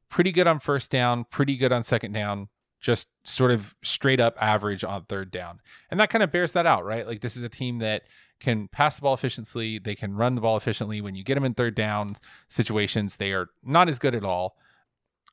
[0.10, 4.36] pretty good on first down, pretty good on second down, just sort of straight up
[4.40, 5.60] average on third down.
[5.90, 7.08] And that kind of bears that out, right?
[7.08, 8.04] Like this is a team that
[8.40, 11.02] can pass the ball efficiently, they can run the ball efficiently.
[11.02, 12.18] When you get them in third down
[12.50, 14.58] situations, they are not as good at all.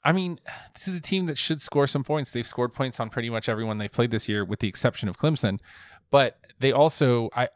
[0.02, 0.38] I mean,
[0.74, 2.30] this is a team that should score some points.
[2.30, 5.18] They've scored points on pretty much everyone they played this year, with the exception of
[5.18, 5.60] Clemson.
[6.10, 7.48] But they also, I,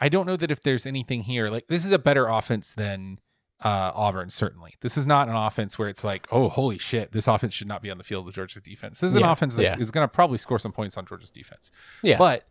[0.00, 1.48] I don't know that if there's anything here.
[1.48, 3.18] Like this is a better offense than
[3.64, 4.30] uh, Auburn.
[4.30, 7.68] Certainly, this is not an offense where it's like, oh, holy shit, this offense should
[7.68, 9.00] not be on the field with Georgia's defense.
[9.00, 9.92] This is an offense that is yeah.
[9.92, 11.70] going to probably score some points on Georgia's defense.
[12.02, 12.46] Yeah, But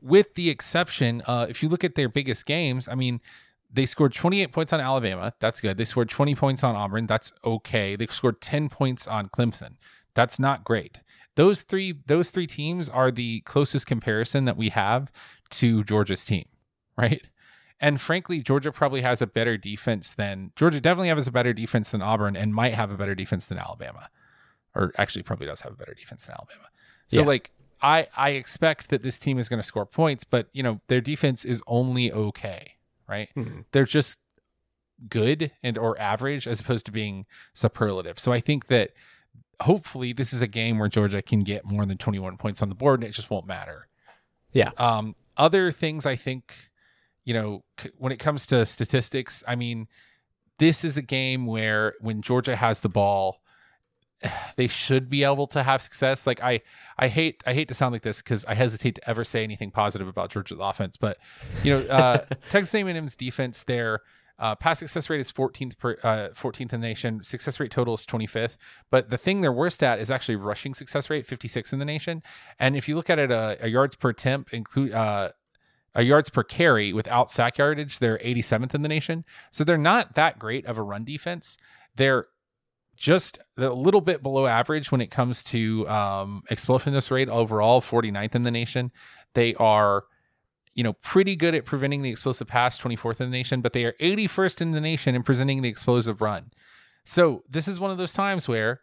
[0.00, 3.20] with the exception, uh, if you look at their biggest games, I mean,
[3.72, 5.34] they scored 28 points on Alabama.
[5.40, 5.76] That's good.
[5.76, 7.06] They scored 20 points on Auburn.
[7.06, 7.96] That's okay.
[7.96, 9.76] They scored 10 points on Clemson.
[10.14, 11.00] That's not great.
[11.34, 15.12] Those three those three teams are the closest comparison that we have
[15.50, 16.46] to Georgia's team,
[16.96, 17.22] right?
[17.80, 21.90] And frankly, Georgia probably has a better defense than Georgia definitely has a better defense
[21.90, 24.08] than Auburn and might have a better defense than Alabama.
[24.74, 26.68] Or actually probably does have a better defense than Alabama.
[27.06, 27.26] So Yeah.
[27.26, 30.80] like I I expect that this team is going to score points, but you know,
[30.88, 32.74] their defense is only okay,
[33.08, 33.28] right?
[33.36, 33.64] Mhm.
[33.70, 34.18] They're just
[35.08, 38.18] good and or average as opposed to being superlative.
[38.18, 38.90] So I think that
[39.60, 42.74] hopefully this is a game where Georgia can get more than 21 points on the
[42.74, 43.86] board and it just won't matter.
[44.52, 44.70] Yeah.
[44.76, 46.52] Um other things I think
[47.28, 49.86] you know c- when it comes to statistics, I mean
[50.58, 53.42] this is a game where when Georgia has the ball
[54.56, 56.26] they should be able to have success.
[56.26, 56.60] Like I,
[56.98, 59.70] I hate, I hate to sound like this because I hesitate to ever say anything
[59.70, 60.96] positive about Georgia's offense.
[60.96, 61.18] But
[61.62, 64.00] you know, uh, Texas A&M's defense, their
[64.38, 67.22] uh, pass success rate is 14th per, uh, 14th in the nation.
[67.24, 68.56] Success rate total is 25th.
[68.90, 72.22] But the thing they're worst at is actually rushing success rate, 56 in the nation.
[72.58, 74.92] And if you look at it, uh, a yards per attempt include.
[75.98, 79.24] Uh, yards per carry without sack yardage, they're 87th in the nation.
[79.50, 81.58] So they're not that great of a run defense.
[81.96, 82.26] They're
[82.96, 88.34] just a little bit below average when it comes to um, explosiveness rate overall, 49th
[88.34, 88.92] in the nation.
[89.34, 90.04] They are,
[90.74, 93.84] you know, pretty good at preventing the explosive pass, 24th in the nation, but they
[93.84, 96.50] are 81st in the nation in presenting the explosive run.
[97.04, 98.80] So this is one of those times where,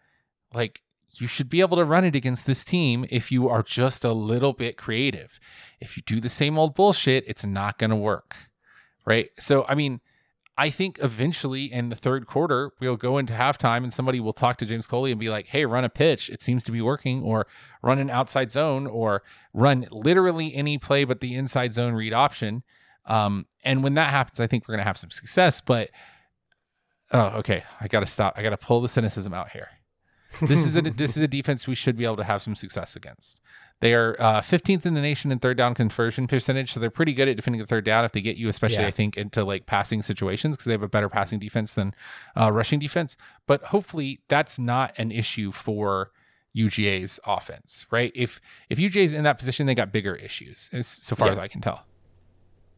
[0.53, 0.81] like,
[1.19, 4.13] you should be able to run it against this team if you are just a
[4.13, 5.39] little bit creative.
[5.79, 8.35] If you do the same old bullshit, it's not going to work.
[9.05, 9.29] Right.
[9.39, 10.01] So, I mean,
[10.57, 14.57] I think eventually in the third quarter, we'll go into halftime and somebody will talk
[14.59, 16.29] to James Coley and be like, hey, run a pitch.
[16.29, 17.45] It seems to be working, or
[17.81, 19.21] run an outside zone, or
[19.53, 22.63] run literally any play but the inside zone read option.
[23.05, 25.59] Um, and when that happens, I think we're going to have some success.
[25.59, 25.89] But,
[27.11, 27.63] oh, okay.
[27.81, 28.35] I got to stop.
[28.37, 29.67] I got to pull the cynicism out here.
[30.41, 32.95] This is a this is a defense we should be able to have some success
[32.95, 33.39] against.
[33.81, 37.13] They are uh, 15th in the nation in third down conversion percentage, so they're pretty
[37.13, 38.87] good at defending the third down if they get you, especially Yeah.
[38.87, 41.93] I think into like passing situations because they have a better passing defense than
[42.39, 43.17] uh, rushing defense.
[43.47, 46.11] But hopefully that's not an issue for
[46.55, 48.13] UGA's offense, right?
[48.15, 51.33] If if UGA's in that position, they got bigger issues, as so far Yeah.
[51.33, 51.83] as I can tell.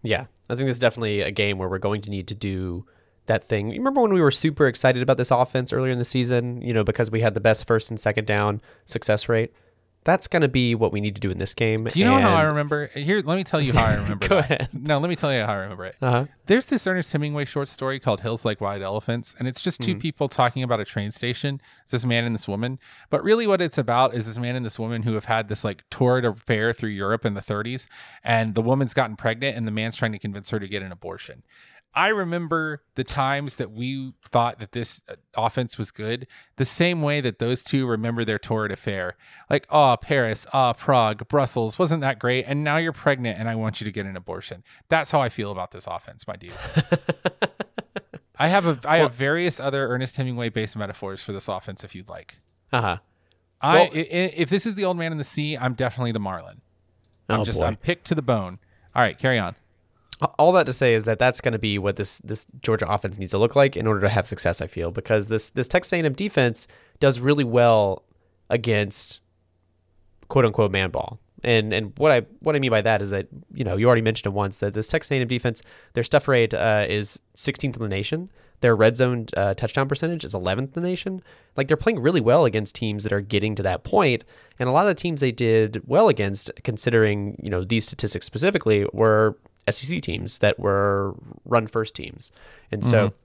[0.02, 2.86] Yeah, I think this is definitely a game where we're going to need to do
[3.28, 3.70] that thing.
[3.70, 6.74] You remember when we were super excited about this offense earlier in the season, you
[6.74, 9.54] know, because we had the best first and second down success rate?
[10.04, 11.84] That's going to be what we need to do in this game.
[11.84, 12.88] Do you know how I remember?
[12.94, 14.26] Here, let me tell you how I remember.
[14.26, 14.44] Go that.
[14.52, 14.70] ahead.
[14.72, 15.96] No, let me tell you how I remember it.
[16.02, 16.26] Uh-huh.
[16.46, 19.96] There's this Ernest Hemingway short story called Hills Like White Elephants, and it's just 2
[19.96, 20.00] Mhm.
[20.00, 21.60] people talking about a train station.
[21.84, 22.80] It's this man and this woman.
[23.10, 25.66] But really, what it's about is this man and this woman who have had this
[25.66, 27.88] like torrid affair through Europe in the 30s,
[28.24, 30.94] and the woman's gotten pregnant, and the man's trying to convince her to get an
[30.94, 31.44] abortion.
[31.94, 37.02] I remember the times that we thought that this uh, offense was good, the same
[37.02, 39.16] way that those two remember their torrid affair.
[39.50, 42.46] Like, oh, Paris, ah, Prague, Brussels, wasn't that great?
[42.48, 44.64] And now you're pregnant and I want you to get an abortion.
[44.90, 46.54] That's how I feel about this offense, my dude.
[48.40, 51.84] I have a I Well- have various other Ernest Hemingway based metaphors for this offense
[51.84, 52.38] if you'd like.
[52.72, 52.98] Uh-huh.
[53.60, 56.12] I Well- i- i- if this is the old man in the sea, I'm definitely
[56.12, 56.62] the Marlin.
[57.28, 57.66] I'm Oh, just boy.
[57.66, 58.60] I'm picked to the bone.
[58.96, 59.56] All right, carry on.
[60.40, 63.18] All that to say is that that's going to be what this this Georgia offense
[63.20, 64.62] needs to look like in order to have success.
[64.62, 66.68] I feel because this this Texas A&M defense
[67.00, 68.04] does really well
[68.50, 69.20] against
[70.28, 71.20] quote unquote man ball.
[71.44, 74.02] And and what I what I mean by that is that you know you already
[74.02, 75.62] mentioned it once that this Texas A&M defense
[75.94, 78.32] their stuff rate uh, is 16th in the nation.
[78.62, 81.22] Their red zone uh, touchdown percentage is 11th in the nation.
[81.56, 84.24] Like they're playing really well against teams that are getting to that point.
[84.58, 88.26] And a lot of the teams they did well against, considering you know these statistics
[88.26, 89.38] specifically, were
[89.70, 92.32] SEC teams that were run first teams.
[92.72, 93.16] And so mm-hmm.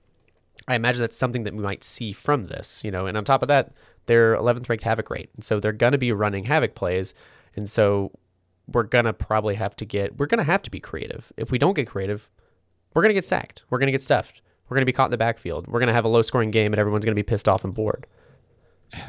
[0.68, 3.06] I imagine that's something that we might see from this, you know.
[3.06, 3.72] And on top of that,
[4.06, 7.14] they're 11th ranked havoc rate, and so they're going to be running havoc plays,
[7.54, 8.12] and so
[8.70, 11.32] we're gonna probably have to get we're gonna have to be creative.
[11.36, 12.30] If we don't get creative,
[12.94, 13.62] we're gonna get sacked.
[13.70, 14.40] We're gonna get stuffed.
[14.68, 15.66] We're gonna be caught in the backfield.
[15.66, 18.06] We're gonna have a low scoring game, and everyone's gonna be pissed off and bored.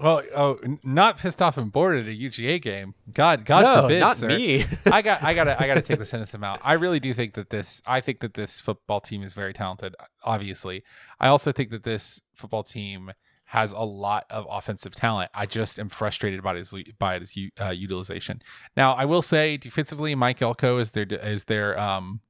[0.00, 2.94] Well, oh, not pissed off and bored at a UGA game.
[3.12, 4.28] God, God no, forbid, not sir.
[4.28, 4.64] me.
[4.86, 6.60] I got, I got, to I got to take the cynicism out.
[6.62, 9.94] I really do think that this, I think that this football team is very talented.
[10.22, 10.84] Obviously,
[11.18, 13.12] I also think that this football team
[13.46, 15.30] has a lot of offensive talent.
[15.34, 18.42] I just am frustrated about its by its uh, utilization.
[18.76, 22.20] Now, I will say defensively, Mike Elko is their is their um,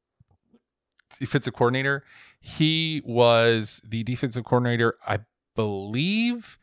[1.18, 2.04] defensive coordinator.
[2.40, 5.20] He was the defensive coordinator, I
[5.56, 6.56] believe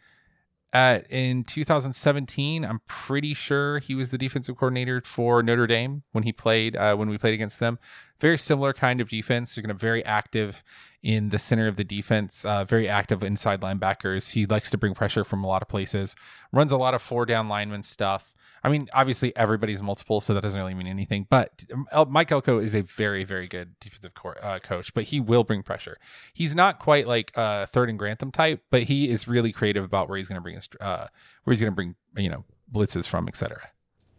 [1.09, 6.31] in 2017 i'm pretty sure he was the defensive coordinator for notre dame when he
[6.31, 7.79] played uh, when we played against them.
[8.19, 9.55] Very similar kind of defense.
[9.55, 10.63] They're going to very active
[11.03, 14.31] in the center of the defense uh, very active inside linebackers.
[14.31, 16.15] He likes to bring pressure from a lot of places
[16.51, 18.33] runs a lot of four down lineman stuff
[18.65, 21.63] i mean obviously everybody's multiple so that doesn't really mean anything but
[22.07, 25.63] mike elko is a very very good defensive co- uh, coach but he will bring
[25.63, 25.97] pressure
[26.33, 30.07] he's not quite like uh third and Grantham type, but he is really creative about
[30.07, 31.07] where he's going to bring his, uh
[31.43, 33.69] where he's going to bring you know blitzes from, etc.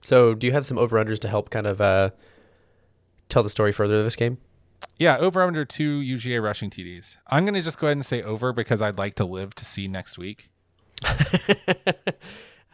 [0.01, 2.11] so, do you have some over unders to help kind of uh,
[3.29, 4.39] tell the story further of this game?
[4.99, 7.17] Yeah, over under two UGA rushing TDs.
[7.27, 9.65] I'm going to just go ahead and say over because I'd like to live to
[9.65, 10.51] see next week.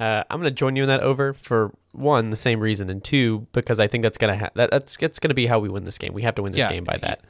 [0.00, 3.02] Uh, I'm going to join you in that over for one, the same reason, and
[3.04, 5.58] two, because I think that's going to ha- that, that's it's going to be how
[5.58, 6.12] we win this game.
[6.12, 6.70] We have to win this Yeah.
[6.70, 7.20] game by that.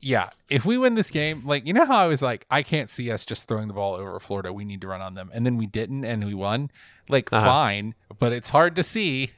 [0.00, 2.88] Yeah, if we win this game, like you know how I was like, I can't
[2.88, 4.52] see us just throwing the ball over Florida.
[4.52, 6.70] We need to run on them, and then we didn't, and we won.
[7.08, 7.44] Like Uh-huh.
[7.44, 9.32] fine, but it's hard to see.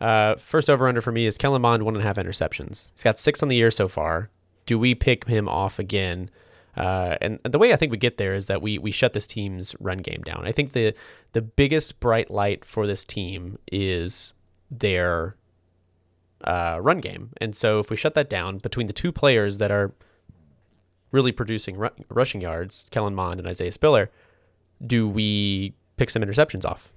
[0.00, 2.90] Uh, first over under for me is Kellen Mond one and a half interceptions.
[2.94, 4.30] He's got six on the year so far.
[4.66, 6.30] Do we pick him off again?
[6.76, 9.26] Uh, and the way I think we get there is that we we shut this
[9.26, 10.46] team's run game down.
[10.46, 10.94] I think the
[11.32, 14.34] the biggest bright light for this team is
[14.70, 15.36] their
[16.44, 19.70] uh, run game, and so if we shut that down between the two players that
[19.70, 19.92] are
[21.10, 24.10] really producing ru- rushing yards, Kellen Mond and Isaiah Spiller,
[24.84, 26.90] do we pick some interceptions off?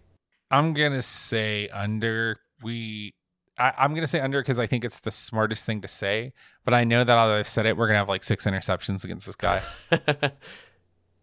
[0.52, 2.40] I'm gonna say under.
[2.64, 3.14] We,
[3.58, 6.34] I, I'm gonna say under because I think it's the smartest thing to say.
[6.63, 9.04] But I know that now that I've said it, we're gonna have like six interceptions
[9.04, 9.62] against this guy.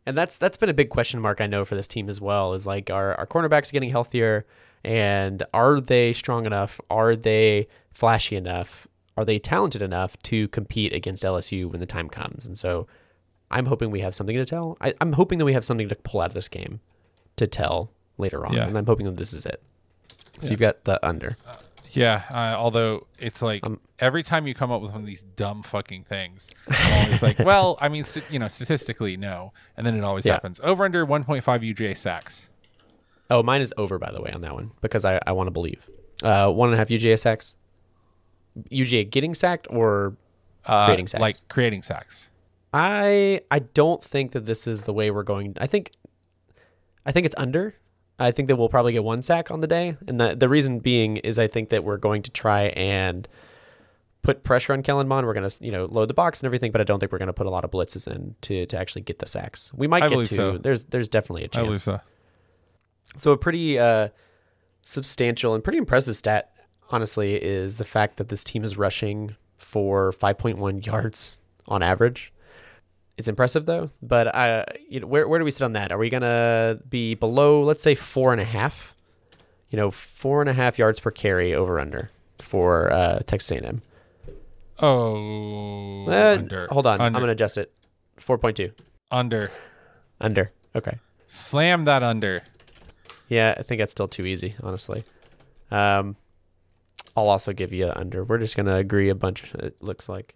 [0.06, 2.54] and that's that's been a big question mark I know for this team as well.
[2.54, 4.46] Is like are our cornerbacks getting healthier,
[4.84, 6.80] and are they strong enough?
[6.90, 8.86] Are they flashy enough?
[9.16, 12.46] Are they talented enough to compete against LSU when the time comes?
[12.46, 12.86] And so,
[13.50, 14.78] I'm hoping we have something to tell.
[14.80, 16.80] I, I'm hoping that we have something to pull out of this game
[17.36, 18.66] to tell later on, Yeah.
[18.66, 19.62] and I'm hoping that this is it.
[20.40, 20.50] So Yeah.
[20.52, 21.36] you've got the under.
[21.46, 21.56] Uh,
[21.92, 22.22] yeah.
[22.30, 25.62] Uh, although it's like Um, every time you come up with one of these dumb
[25.62, 29.94] fucking things, I'm always like, well, I mean, st- you know, statistically, no, and then
[29.96, 30.34] it always Yeah.
[30.34, 30.60] happens.
[30.62, 32.48] Over under 1.5 UGA sacks.
[33.30, 35.52] Oh, mine is over by the way on that one because I, I want to
[35.52, 35.88] believe.
[36.22, 37.54] Uh, one and a half UGA sacks.
[38.70, 40.16] UGA getting sacked or
[40.66, 41.20] Uh, Creating sacks.
[41.20, 42.28] like creating sacks.
[42.74, 45.56] I I don't think that this is the way we're going.
[45.60, 45.90] I think
[47.04, 47.74] I think it's under.
[48.22, 50.78] I think that we'll probably get one sack on the day, and the the reason
[50.78, 53.26] being is I think that we're going to try and
[54.22, 55.26] put pressure on Kellen Mond.
[55.26, 57.18] We're going to, you know, load the box and everything, but I don't think we're
[57.18, 59.72] going to put a lot of blitzes in to, to actually get the sacks.
[59.74, 60.34] We might I get to.
[60.34, 60.58] so.
[60.58, 61.62] There's there's definitely a chance.
[61.62, 62.00] I believe so.
[63.16, 64.08] So a pretty uh,
[64.86, 66.52] substantial and pretty impressive stat,
[66.90, 72.32] honestly, is the fact that this team is rushing for 5.1 yards on average.
[73.22, 75.92] It's impressive though, but uh, you know, where where do we sit on that?
[75.92, 78.96] Are we gonna be below, let's say, four and a half?
[79.70, 82.10] You know, four and a half yards per carry over under
[82.40, 83.80] for uh, Texas A&M.
[84.80, 86.66] Oh, Uh, under.
[86.72, 87.16] hold on, Under.
[87.16, 87.72] I'm gonna adjust it.
[88.18, 88.72] 4.2
[89.12, 89.50] under.
[90.20, 90.50] under.
[90.74, 90.98] Okay.
[91.28, 92.42] Slam that under.
[93.28, 95.04] Yeah, I think that's still too easy, honestly.
[95.70, 96.16] Um,
[97.16, 98.24] I'll also give you a under.
[98.24, 99.54] We're just gonna agree a bunch.
[99.54, 100.34] It looks like.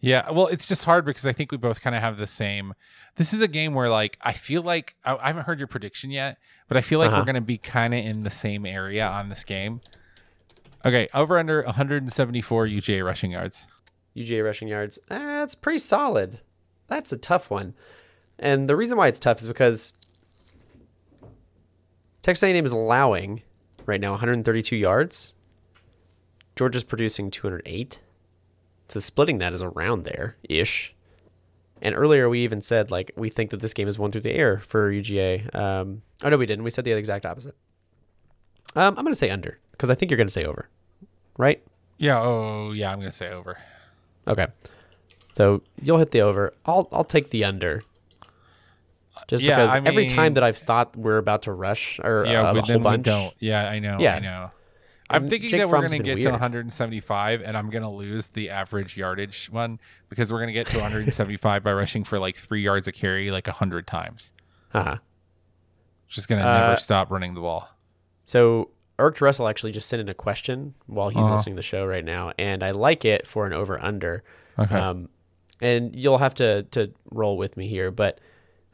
[0.00, 2.74] Yeah, well, it's just hard because I think we both kind of have the same.
[3.16, 6.10] This is a game where, like, I feel like I, I haven't heard your prediction
[6.10, 6.38] yet,
[6.68, 7.20] but I feel like Uh-huh.
[7.20, 9.80] we're going to be kind of in the same area on this game.
[10.84, 13.66] Okay, over under 174 UGA rushing yards.
[14.14, 14.98] UGA rushing yards.
[15.08, 16.40] That's pretty solid.
[16.88, 17.74] That's a tough one,
[18.38, 19.94] and the reason why it's tough is because
[22.22, 23.42] Texas A&M is allowing
[23.86, 25.32] right now 132 yards.
[26.54, 28.00] Georgia's producing 208.
[28.88, 30.94] So splitting that is around there ish.
[31.82, 34.32] And earlier we even said like we think that this game is won through the
[34.32, 35.54] air for UGA.
[35.54, 36.64] Um, oh no, we didn't.
[36.64, 37.54] We said the exact opposite.
[38.74, 40.68] Um, I'm gonna say under because I think you're gonna say over,
[41.38, 41.62] right?
[41.98, 43.58] Yeah, oh, yeah, I'm going to say over.
[44.28, 44.46] Okay.
[45.32, 46.52] So you'll hit the over.
[46.64, 47.82] I'll I'll take the under.
[49.28, 52.42] Just Yeah, because I every time that I've thought we're about to rush or Yeah,
[52.42, 53.34] uh, a whole we bunch, don't.
[53.38, 53.98] Yeah, I know.
[53.98, 54.14] Yeah.
[54.14, 54.50] I know.
[55.08, 58.26] I'm thinking Jake that we're going to get to 175, and I'm going to lose
[58.28, 59.78] the average yardage one
[60.08, 63.30] because we're going to get to 175 by rushing for like three yards a carry
[63.30, 64.32] like 100 times.
[64.74, 64.96] uh-huh.
[66.08, 67.68] Just going to Uh, never stop running the ball.
[68.24, 71.32] So Erk Russell actually just sent in a question while he's Uh-huh.
[71.32, 74.22] listening to the show right now, and I like it for an over under.
[74.58, 74.74] Okay.
[74.74, 75.08] Um,
[75.60, 78.20] and you'll have to to roll with me here, but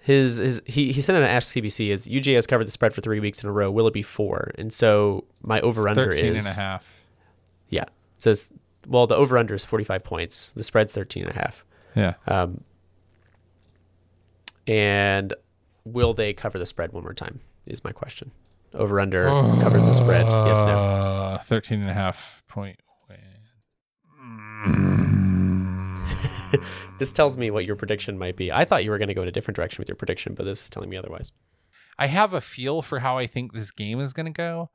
[0.03, 2.93] his his he he sent in an ask CBC is UGA has covered the spread
[2.93, 3.71] for three weeks in a row.
[3.71, 4.51] Will it be four?
[4.59, 7.05] And so my over under 13 is and a half.
[7.69, 7.85] yeah.
[8.19, 8.51] Says
[8.89, 10.53] well the over under is forty five points.
[10.57, 11.65] The spread's 13 and a half.
[11.95, 12.15] Yeah.
[12.27, 12.63] Um,
[14.67, 15.35] and
[15.85, 17.41] will they cover the spread one more time?
[17.67, 18.33] Is my question.
[18.75, 19.27] Over under
[19.63, 20.27] covers the spread.
[20.27, 20.79] Yes, no.
[20.79, 23.19] Uh, 13 and a half point win.
[26.99, 28.53] This tells me what your prediction might be.
[28.53, 30.45] I thought you were going to go in a different direction with your prediction, but
[30.45, 31.33] this is telling me otherwise.
[31.99, 34.71] I have a feel for how I think this game is going to go.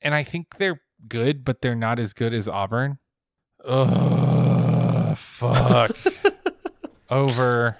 [0.00, 2.98] And I think they're good, but they're not as good as Auburn.
[3.64, 5.96] Ugh, fuck.
[7.10, 7.76] Over.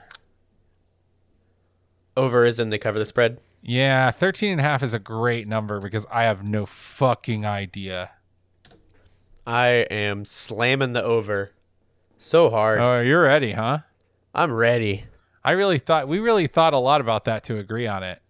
[2.17, 3.41] Over is in they cover the spread.
[3.63, 8.11] Yeah, 13 and a half is a great number because I have no fucking idea.
[9.47, 11.53] I am slamming the over
[12.19, 12.81] so hard.
[12.81, 13.79] Oh, you're ready, huh?
[14.35, 15.05] I'm ready.
[15.45, 18.21] I really thought we really thought a lot about that to agree on it.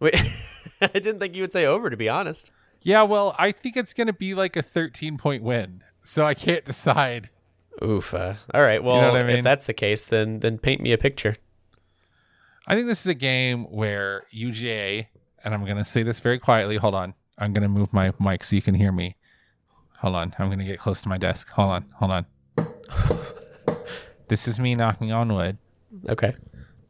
[0.00, 0.16] Wait,
[0.80, 2.50] I didn't think you would say over, to be honest.
[2.82, 5.82] Yeah, well, I think it's going to be like a 13 point win.
[6.02, 7.28] So I can't decide.
[7.82, 8.12] Oof.
[8.14, 8.82] Uh, all right.
[8.82, 9.36] Well, what I mean?
[9.36, 11.36] if that's the case, then then paint me a picture.
[12.66, 15.06] I think this is a game where UGA,
[15.44, 16.76] and I'm going to say this very quietly.
[16.76, 17.14] Hold on.
[17.38, 19.16] I'm going to move my mic so you can hear me.
[19.98, 20.34] Hold on.
[20.38, 21.48] I'm going to get close to my desk.
[21.50, 21.86] Hold on.
[21.96, 22.26] Hold on.
[24.28, 25.58] this is me knocking on wood.
[26.08, 26.34] Okay.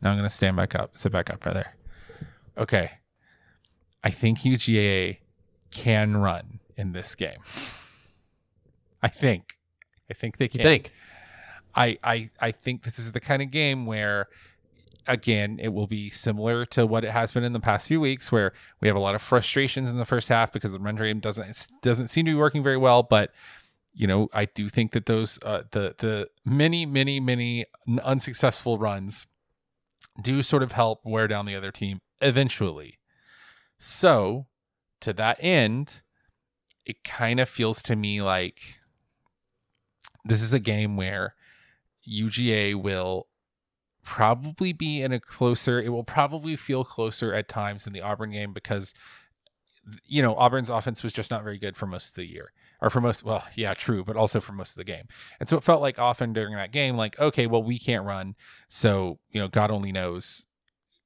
[0.02, 0.96] Now I'm going to stand back up.
[0.96, 1.76] Sit back up there.
[2.56, 2.90] Okay.
[4.02, 5.18] I think UGA
[5.70, 7.38] can run in this game.
[9.02, 9.58] I think.
[10.10, 10.60] I think they can.
[10.60, 10.92] You think?
[11.74, 14.28] I, I I think this is the kind of game where
[15.06, 18.30] again it will be similar to what it has been in the past few weeks
[18.30, 21.20] where we have a lot of frustrations in the first half because the run game
[21.20, 23.32] doesn't doesn't seem to be working very well but
[23.92, 27.66] you know I do think that those uh, the the many many many
[28.02, 29.26] unsuccessful runs
[30.20, 32.98] do sort of help wear down the other team eventually.
[33.78, 34.46] So
[35.00, 36.02] to that end
[36.84, 38.80] it kind of feels to me like
[40.24, 41.34] this is a game where
[42.10, 43.28] UGA will
[44.02, 48.32] probably be in a closer it will probably feel closer at times than the Auburn
[48.32, 48.94] game because
[50.06, 52.90] you know Auburn's offense was just not very good for most of the year or
[52.90, 55.04] for most well yeah true but also for most of the game
[55.38, 58.34] and so it felt like often during that game like okay well we can't run
[58.68, 60.46] so you know God only knows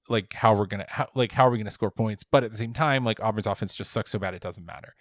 [0.09, 2.57] like how we're gonna how, like how are we gonna score points but at the
[2.57, 4.95] same time like Auburn's offense just sucks so bad it doesn't matter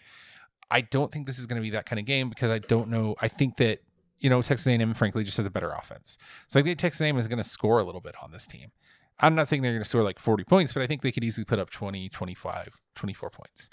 [0.74, 3.16] I don't think this is to be that kind of game because I don't know.
[3.22, 3.80] I think that
[4.18, 6.18] you know Texas A&M frankly just has a better offense,
[6.48, 8.72] so I think Texas A&M is to score a little bit on this team.
[9.20, 11.46] I'm not saying they're to score like 40 points, but I think they could easily
[11.46, 13.70] put up 20, 25, 24 points.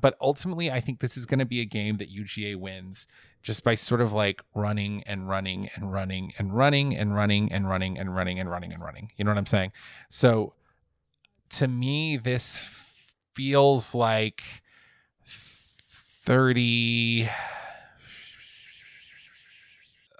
[0.00, 3.06] But ultimately, I think this is going to be a game that UGA wins
[3.42, 7.66] just by sort of like running and running and running and running and running and
[7.66, 9.10] running and running and running and running.
[9.16, 9.72] You know what I'm saying?
[10.10, 10.52] So
[11.50, 12.58] to me, this
[13.34, 14.42] feels like
[16.24, 17.28] 30.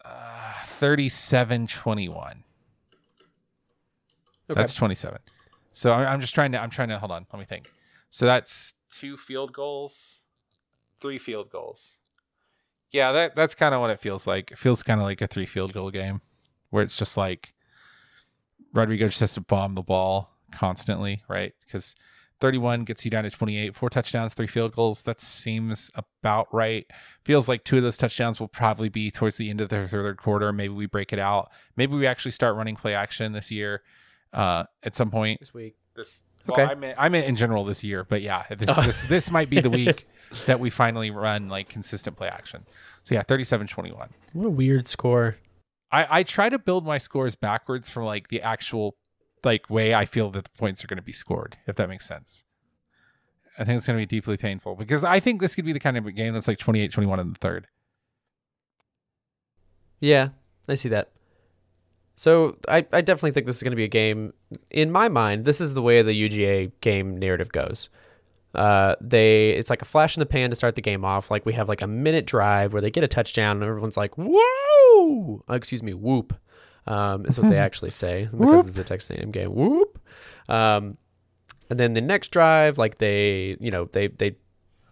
[0.04, 2.44] Uh, 37 21
[4.50, 4.60] Okay.
[4.60, 5.18] that's 27
[5.72, 7.70] so i'm just trying to i'm trying to hold on let me think
[8.08, 10.20] so that's two field goals
[11.00, 11.96] three field goals.
[12.92, 14.50] Yeah that that's kind of what it feels like.
[14.50, 16.20] It feels kind of like a three field goal game
[16.70, 17.54] where it's just like
[18.72, 21.52] rodrigo just has to bomb the ball constantly right?
[21.64, 21.94] Because
[22.40, 26.86] 31 gets you down to 28 four touchdowns three field goals that seems about right.
[27.24, 30.16] Feels like two of those touchdowns will probably be towards the end of the third
[30.16, 30.52] quarter.
[30.52, 31.50] Maybe we break it out.
[31.76, 33.82] Maybe we actually start running play action this year
[34.32, 35.40] uh, at some point.
[35.40, 35.76] This week.
[35.94, 36.22] this
[36.52, 36.62] Okay.
[36.62, 38.82] well, I meant I meant in general this year, but yeah, this oh.
[38.82, 40.06] this, this might be the week
[40.46, 42.64] that we finally run like consistent play action.
[43.02, 44.08] So yeah, 37-21.
[44.32, 45.36] What a weird score.
[45.90, 48.96] I I try to build my scores backwards from like the actual
[49.44, 52.06] like way I feel that the points are going to be scored, if that makes
[52.06, 52.44] sense.
[53.58, 55.80] I think it's going to be deeply painful because I think this could be the
[55.80, 57.66] kind of a game that's like 28-21 in the third.
[59.98, 60.30] Yeah,
[60.68, 61.10] I see that.
[62.20, 64.34] So I, I definitely think this is going to be a game.
[64.70, 67.88] In my mind, this is the way the UGA game narrative goes.
[68.54, 71.30] Uh, they it's like a flash in the pan to start the game off.
[71.30, 74.18] Like we have like a minute drive where they get a touchdown and everyone's like,
[74.18, 76.38] "Whoa!" Uh, excuse me, whoop.
[76.86, 79.54] Um, is what they actually say because it's a Texas A&M game.
[79.54, 79.98] Whoop.
[80.46, 80.98] Um,
[81.70, 84.36] and then the next drive, like they, you know, they they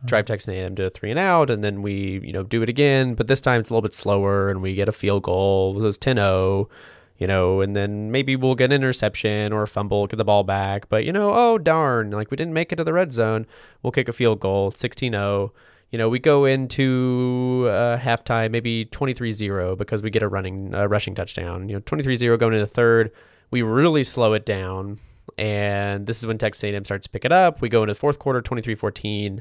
[0.07, 2.71] drive Texas A&M to a three and out, and then we, you know, do it
[2.71, 3.13] again.
[3.13, 5.79] But this time it's a little bit slower, and we get a field goal.
[5.79, 6.71] It was 10-0,
[7.19, 10.45] you know, and then maybe we'll get an interception or a fumble, get the ball
[10.45, 10.89] back.
[10.89, 13.47] But you know, oh darn, like we didn't make it to the red zone.
[13.83, 15.51] We'll kick a field goal, 16-0.
[15.91, 20.87] You know, we go into uh, halftime maybe 23-0 because we get a running, uh,
[20.87, 21.69] rushing touchdown.
[21.69, 23.11] You know, 23-0 going into the third.
[23.51, 24.99] We really slow it down,
[25.39, 27.61] and this is when Texas A&M starts to pick it up.
[27.61, 29.41] We go into the fourth quarter, 23-14.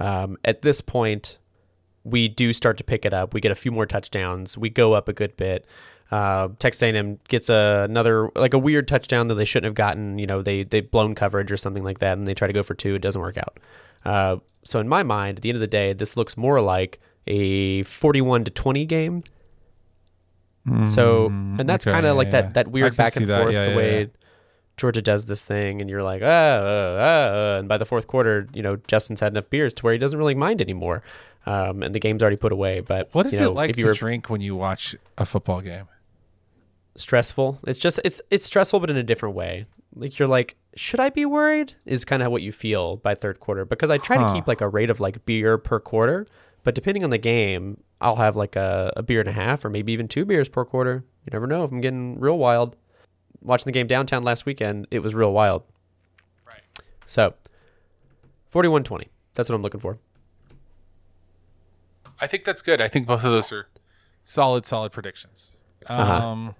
[0.00, 1.36] Um, at this point,
[2.02, 3.34] we do start to pick it up.
[3.34, 4.56] We get a few more touchdowns.
[4.56, 5.66] We go up a good bit.
[6.12, 10.18] Uh, Texas A&M gets a, another like a weird touchdown that they shouldn't have gotten.
[10.18, 12.62] You know, they they blown coverage or something like that, and they try to go
[12.62, 12.94] for two.
[12.94, 13.58] It doesn't work out.
[14.04, 17.00] Uh, so in my mind, at the end of the day, this looks more like
[17.26, 19.24] a forty-one to twenty game.
[20.86, 24.10] So, and that's kind of like that that weird back and forth the way
[24.76, 28.62] Georgia does this thing, and you're like, uh, uh, and by the fourth quarter, you
[28.62, 31.02] know, Justin's had enough beers to where he doesn't really mind anymore,
[31.46, 32.80] um, and the game's already put away.
[32.80, 35.24] But What is know, it like if to you were drink when you watch a
[35.24, 35.86] football game?
[36.96, 39.66] Stressful, it's just it's it's stressful, but in a different way.
[39.94, 41.74] Like you're like, should I be worried?
[41.84, 44.28] Is kind of what you feel by third quarter because I try Huh.
[44.28, 46.26] to keep like a rate of like beer per quarter,
[46.64, 49.70] but depending on the game, I'll have like a, a beer and a half or
[49.70, 51.04] maybe even two beers per quarter.
[51.26, 52.76] You never know if I'm getting real wild.
[53.42, 55.62] Watching the game downtown last weekend, it was real wild.
[56.46, 56.62] Right.
[57.06, 57.34] So,
[58.52, 59.08] 41-20.
[59.34, 59.98] That's what I'm looking for.
[62.20, 62.80] I think that's good.
[62.80, 63.66] I think both of those are
[64.24, 65.56] solid, solid predictions.
[65.86, 66.52] Uh-huh.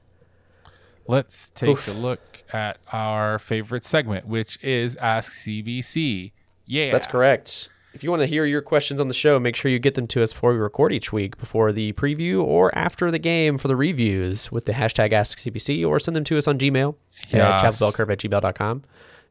[1.07, 1.88] Let's take Oof.
[1.88, 6.32] a look at our favorite segment, which is Ask CBC.
[6.66, 7.68] Yeah, That's correct.
[7.94, 10.07] If you want to hear your questions on the show, make sure you get them
[10.09, 13.68] to us before we record each week, before the preview or after the game for
[13.68, 16.94] the reviews with the hashtag AskCBC, or send them to us on Gmail
[17.24, 17.78] at Yes.
[17.80, 18.84] chapelbellcurve at gmail.com.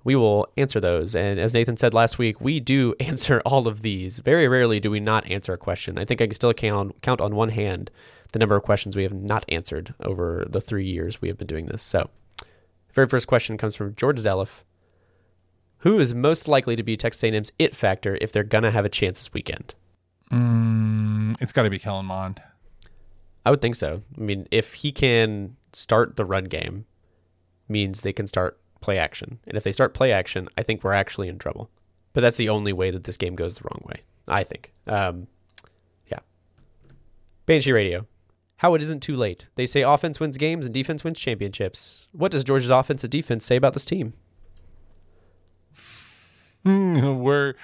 [0.03, 1.15] We will answer those.
[1.15, 4.19] And as Nathan said last week, we do answer all of these.
[4.19, 5.97] Very rarely do we not answer a question.
[5.97, 7.89] I think I can still count, count on one hand
[8.31, 11.47] the number of questions we have not answered over the three years we have been
[11.47, 11.83] doing this.
[11.83, 12.09] So,
[12.93, 14.63] very first question comes from George Zelliff.
[15.79, 18.89] Who is most likely to be Texas A&M's it factor if they're gonna have a
[18.89, 19.73] chance this weekend?
[20.31, 22.41] Mm, it's got to be Kellen Mond.
[23.45, 24.01] I would think so.
[24.17, 26.85] I mean, if he can start the run game,
[27.67, 30.93] means they can start play action, and if they start play action, I think we're
[30.93, 31.69] actually in trouble.
[32.13, 34.01] But that's the only way that this game goes the wrong way.
[34.27, 34.73] I think.
[34.87, 35.27] Um,
[36.07, 36.19] yeah.
[37.45, 38.05] Banshee Radio.
[38.61, 39.47] How it isn't too late.
[39.55, 42.05] They say offense wins games and defense wins championships.
[42.11, 44.13] What does Georgia's offense and defense say about this team?
[46.63, 47.55] We're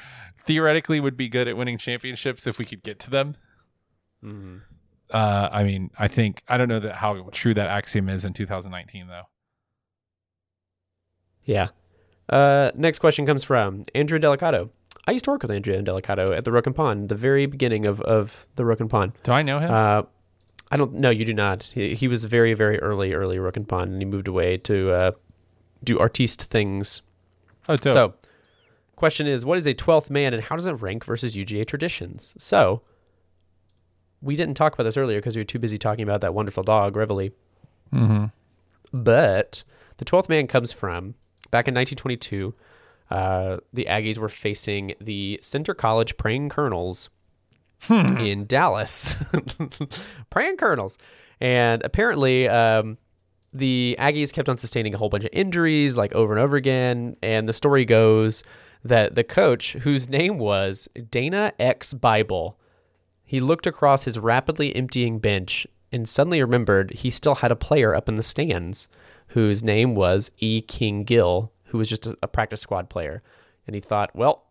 [0.44, 3.36] theoretically would be good at winning championships if we could get to them.
[4.24, 8.34] Uh, I mean, I think I don't know that how true that axiom is in
[8.34, 9.30] 2019 though.
[11.46, 11.68] Yeah.
[12.28, 14.72] Uh, next question comes from Andrew Delicato.
[15.06, 17.86] I used to work with Andrew Delicato at the Rook and Pawn, the very beginning
[17.86, 19.14] of, of the Rook and Pawn.
[19.22, 19.70] Do I know him?
[19.70, 20.02] Uh,
[20.72, 21.10] I don't know.
[21.10, 21.64] You do not.
[21.64, 24.92] He, he was very, very early, early Rook and Pawn, and he moved away to
[24.92, 25.12] uh,
[25.84, 27.02] do artiste things.
[27.70, 27.94] oh, dope.
[27.94, 28.14] So,
[28.96, 32.36] question is what is a 12th man and how does it rank versus UGA traditions?
[32.38, 32.82] So,
[34.22, 36.64] we didn't talk about this earlier because we were too busy talking about that wonderful
[36.64, 37.32] dog, Reveille.
[37.94, 38.26] Mm-hmm.
[38.92, 39.64] But
[39.98, 41.16] the 12th man comes from
[41.52, 42.54] back in 1922.
[43.10, 47.10] Uh, the Aggies were facing the Centre College Praying Colonels
[47.90, 49.24] in Dallas.
[50.30, 50.98] Praying Colonels.
[51.40, 52.98] And apparently, um,
[53.54, 57.16] the Aggies kept on sustaining a whole bunch of injuries, like over and over again.
[57.22, 58.44] And the story goes
[58.84, 62.60] that the coach, whose name was Dana X Bible,
[63.24, 67.94] he looked across his rapidly emptying bench and suddenly remembered he still had a player
[67.94, 68.88] up in the stands
[69.30, 70.62] whose name was E.
[70.62, 73.22] King Gill, who was just a practice squad player.
[73.66, 74.46] And he thought, well,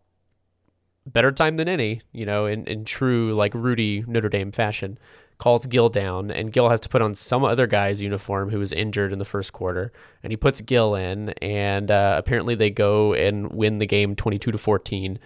[1.13, 4.97] better time than any, you know, in, in true like Rudy Notre Dame fashion,
[5.37, 8.71] calls Gill down, and Gill has to put on some other guy's uniform who was
[8.71, 9.91] injured in the first quarter,
[10.23, 14.39] and he puts Gill in, and uh, apparently they go and win the game twenty
[14.39, 15.19] two to fourteen,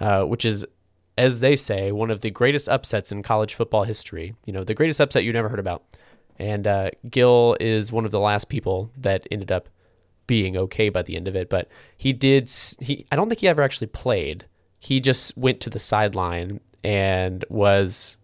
[0.00, 0.66] uh, which is.
[1.18, 4.34] As they say, one of the greatest upsets in college football history.
[4.44, 5.82] You know, the greatest upset you never heard about.
[6.38, 9.70] And uh, Gill is one of the last people that ended up
[10.26, 11.48] being okay by the end of it.
[11.48, 12.50] But he did.
[12.80, 14.44] He I don't think he ever actually played
[14.78, 18.16] he just went to the sideline and was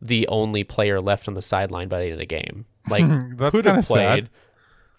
[0.00, 2.66] the only player left on the sideline by the end of the game.
[2.88, 3.04] Like
[3.36, 4.24] That's could have played.
[4.24, 4.30] sad.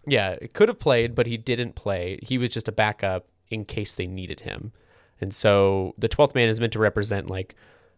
[0.06, 2.20] Yeah, could have played, but he didn't play.
[2.22, 4.74] He was just a backup in case they needed him.
[5.20, 7.56] And so the 12th man is meant to represent like,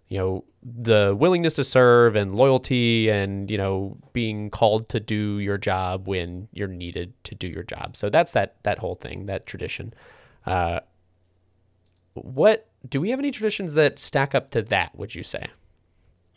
[0.08, 5.40] you know, the willingness to serve and loyalty and, you know, being called to do
[5.40, 7.98] your job when you're needed to do your job.
[7.98, 9.94] So that's that that whole thing, that tradition.
[10.46, 10.80] Uh,
[12.14, 14.98] what do we have any traditions that stack up to that?
[14.98, 15.48] Would you say?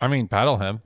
[0.01, 0.83] I mean, battle hymn.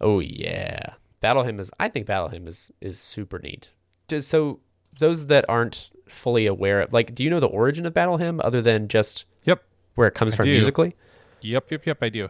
[0.00, 1.70] Oh yeah, battle hymn is.
[1.78, 3.70] I think battle hymn is is super neat.
[4.08, 4.60] Does so
[4.98, 8.40] those that aren't fully aware of like, do you know the origin of battle hymn
[8.44, 9.62] other than just Yep.
[9.94, 10.52] where it comes I from do.
[10.52, 10.94] musically?
[11.40, 12.22] Yep, yep, yep, I do.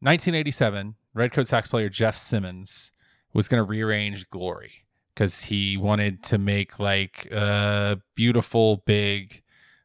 [0.00, 2.92] 1987, Redcoat sax player Jeff Simmons
[3.32, 9.42] was going to rearrange Glory because he wanted to make like a beautiful, big,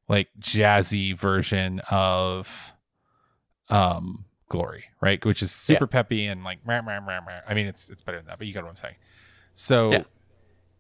[0.08, 2.74] like jazzy version of
[3.70, 5.24] um Glory, right?
[5.26, 7.20] Which is super peppy and like meh, meh, meh.
[7.48, 8.96] I mean, it's it's better than that, but you got what I'm saying.
[9.56, 10.04] So Yeah.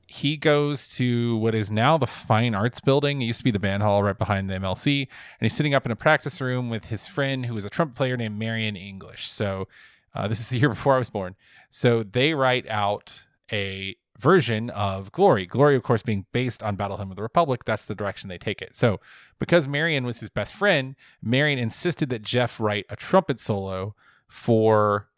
[0.06, 3.24] he goes to what is now the Fine Arts Building.
[3.24, 5.08] It used to be the band hall right behind the MLC, and
[5.42, 8.16] he's sitting up in a practice room with his friend who is a trumpet player
[8.16, 9.28] named Marion English.
[9.32, 9.68] So
[10.14, 11.36] uh, this is the year before I was born.
[11.72, 15.45] So they write out a version of Glory.
[15.45, 17.66] Glory, of course, being based on Battle Hymn of the Republic.
[17.66, 18.76] That's the direction they take it.
[18.76, 18.99] So
[19.39, 23.95] because Marion was his best friend, Marion insisted that Jeff write a trumpet solo
[24.28, 25.09] for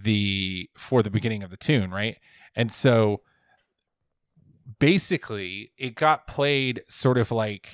[0.00, 2.18] the for the beginning of the tune, right?
[2.56, 3.22] And so
[4.78, 7.68] basically it got played sort of like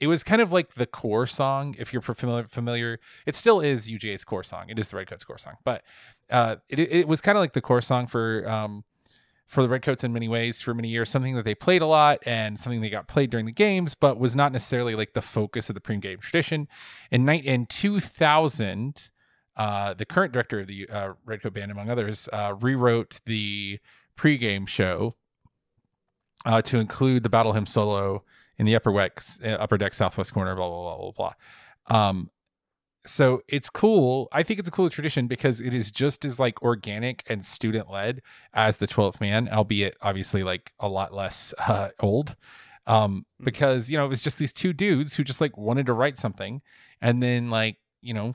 [0.00, 3.88] it was kind of like the core song if you're familiar familiar it still is
[3.88, 5.82] UGA's core song it is the Redcoats core song but
[6.30, 8.84] uh it, it was kind of like the core song for um
[9.54, 12.18] for the Redcoats in many ways for many years something that they played a lot
[12.26, 15.68] and something they got played during the games but was not necessarily like the focus
[15.70, 16.68] of the pre-game tradition
[17.10, 19.10] in night in 2000
[19.56, 23.78] uh the current director of the uh, Redcoat band among others uh rewrote the
[24.16, 25.14] pre-game show
[26.44, 28.22] uh, to include the battle hymn solo
[28.58, 31.32] in the upper deck, uh, upper deck southwest corner, blah blah blah blah
[31.88, 32.08] blah.
[32.08, 32.30] Um,
[33.06, 34.28] so it's cool.
[34.32, 37.90] I think it's a cool tradition because it is just as like organic and student
[37.90, 42.36] led as the Twelfth Man, albeit obviously like a lot less uh, old.
[42.86, 45.92] Um, because you know it was just these two dudes who just like wanted to
[45.92, 46.62] write something,
[47.00, 48.34] and then like you know,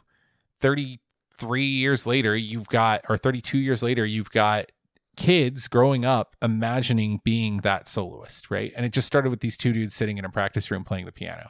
[0.59, 1.01] thirty
[1.35, 4.71] three years later, you've got or thirty two years later, you've got
[5.17, 8.71] kids growing up imagining being that soloist, right?
[8.75, 11.11] And it just started with these two dudes sitting in a practice room playing the
[11.11, 11.49] piano.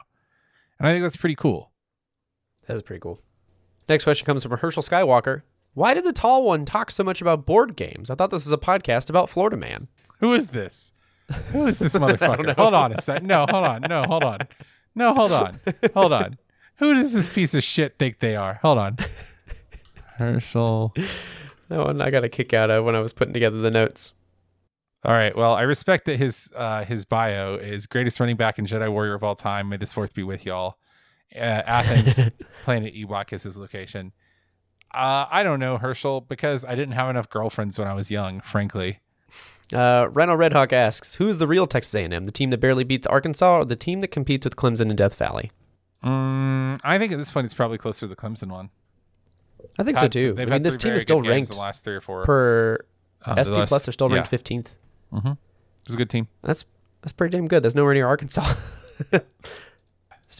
[0.78, 1.69] And I think that's pretty cool.
[2.66, 3.20] That is pretty cool.
[3.88, 5.42] Next question comes from Herschel Skywalker.
[5.74, 8.10] Why did the tall one talk so much about board games?
[8.10, 9.88] I thought this was a podcast about Florida Man.
[10.18, 10.92] Who is this?
[11.52, 12.54] Who is this motherfucker?
[12.56, 13.22] Hold on a sec.
[13.22, 13.82] No, hold on.
[13.82, 14.38] No, hold on.
[14.94, 15.60] No, hold on.
[15.94, 16.38] Hold on.
[16.76, 18.54] Who does this piece of shit think they are?
[18.62, 18.96] Hold on.
[20.16, 20.94] Herschel.
[21.68, 24.12] That one I got a kick out of when I was putting together the notes.
[25.04, 25.34] All right.
[25.36, 29.14] Well, I respect that his uh, his bio is greatest running back and Jedi warrior
[29.14, 29.68] of all time.
[29.68, 30.78] May this fourth be with y'all.
[31.34, 32.30] Uh, Athens,
[32.64, 34.12] planet Ewok is his location.
[34.92, 38.40] Uh, I don't know Herschel because I didn't have enough girlfriends when I was young.
[38.40, 38.98] Frankly,
[39.72, 42.26] Uh, Redhawk asks, "Who is the real Texas A&M?
[42.26, 45.14] The team that barely beats Arkansas, or the team that competes with Clemson and Death
[45.14, 45.52] Valley?"
[46.02, 48.70] mm, I think at this point it's probably closer to the Clemson one.
[49.78, 50.34] I think so too.
[50.38, 52.24] I mean, this team is still ranked The last three or four.
[52.24, 52.78] per
[53.24, 53.86] um, the SP last- Plus.
[53.86, 54.74] They're still ranked fifteenth.
[55.12, 55.32] Mm-hmm.
[55.84, 56.26] It's a good team.
[56.42, 56.64] That's
[57.02, 57.62] that's pretty damn good.
[57.62, 58.54] That's nowhere near Arkansas.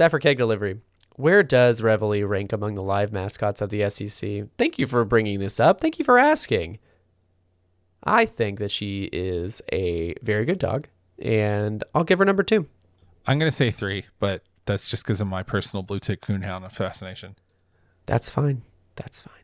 [0.00, 0.78] Stafford Keg Delivery.
[1.16, 4.44] Where does Reveille rank among the live mascots of the SEC?
[4.56, 5.78] Thank you for bringing this up.
[5.78, 6.78] Thank you for asking.
[8.02, 10.88] I think that she is a very good dog,
[11.18, 12.66] and I'll give her number two.
[13.26, 17.36] I'm gonna say three, but that's just because of my personal blue tick coonhound fascination.
[18.06, 18.62] That's fine.
[18.96, 19.34] That's fine.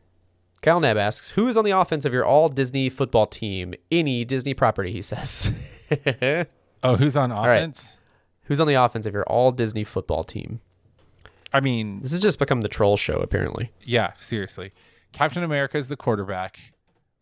[0.63, 3.75] Kyle Neb asks, "Who is on the offense of your all Disney football team?
[3.91, 5.53] Any Disney property?" He says.
[6.83, 7.97] Oh, who's on offense?
[8.47, 10.59] Who's on the offense of your all Disney football team?
[11.53, 13.71] I mean, This has just become the troll show, apparently.
[13.83, 14.73] yeah, seriously.
[15.13, 16.59] Captain America is the quarterback.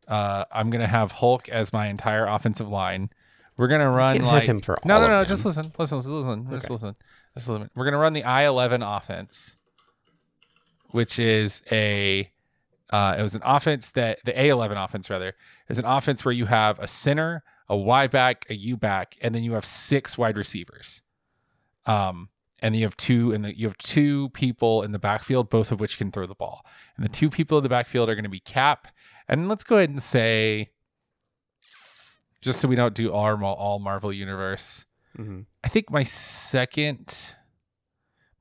[0.08, 3.10] Uh, I'm gonna have Hulk as my entire offensive line.
[3.58, 5.24] We're gonna run like him for no, all no, no.
[5.24, 6.50] Just listen, listen, listen, listen.
[6.52, 6.96] Just listen.
[7.36, 7.70] Just listen.
[7.76, 9.58] We're gonna run the I-11 offense,
[10.92, 12.30] which is a
[12.92, 15.34] uh, it was an offense that the A11 offense rather
[15.70, 19.34] is an offense where you have a center, a Y back, a U back, and
[19.34, 21.02] then you have six wide receivers.
[21.86, 22.30] Um,
[22.60, 25.98] and you have two, and you have two people in the backfield, both of which
[25.98, 26.66] can throw the ball.
[26.96, 28.88] And the two people in the backfield are going to be Cap,
[29.28, 30.72] and let's go ahead and say,
[32.42, 34.86] just so we don't do all all Marvel universe,
[35.18, 35.42] Mm-hmm.
[35.64, 37.36] I think my second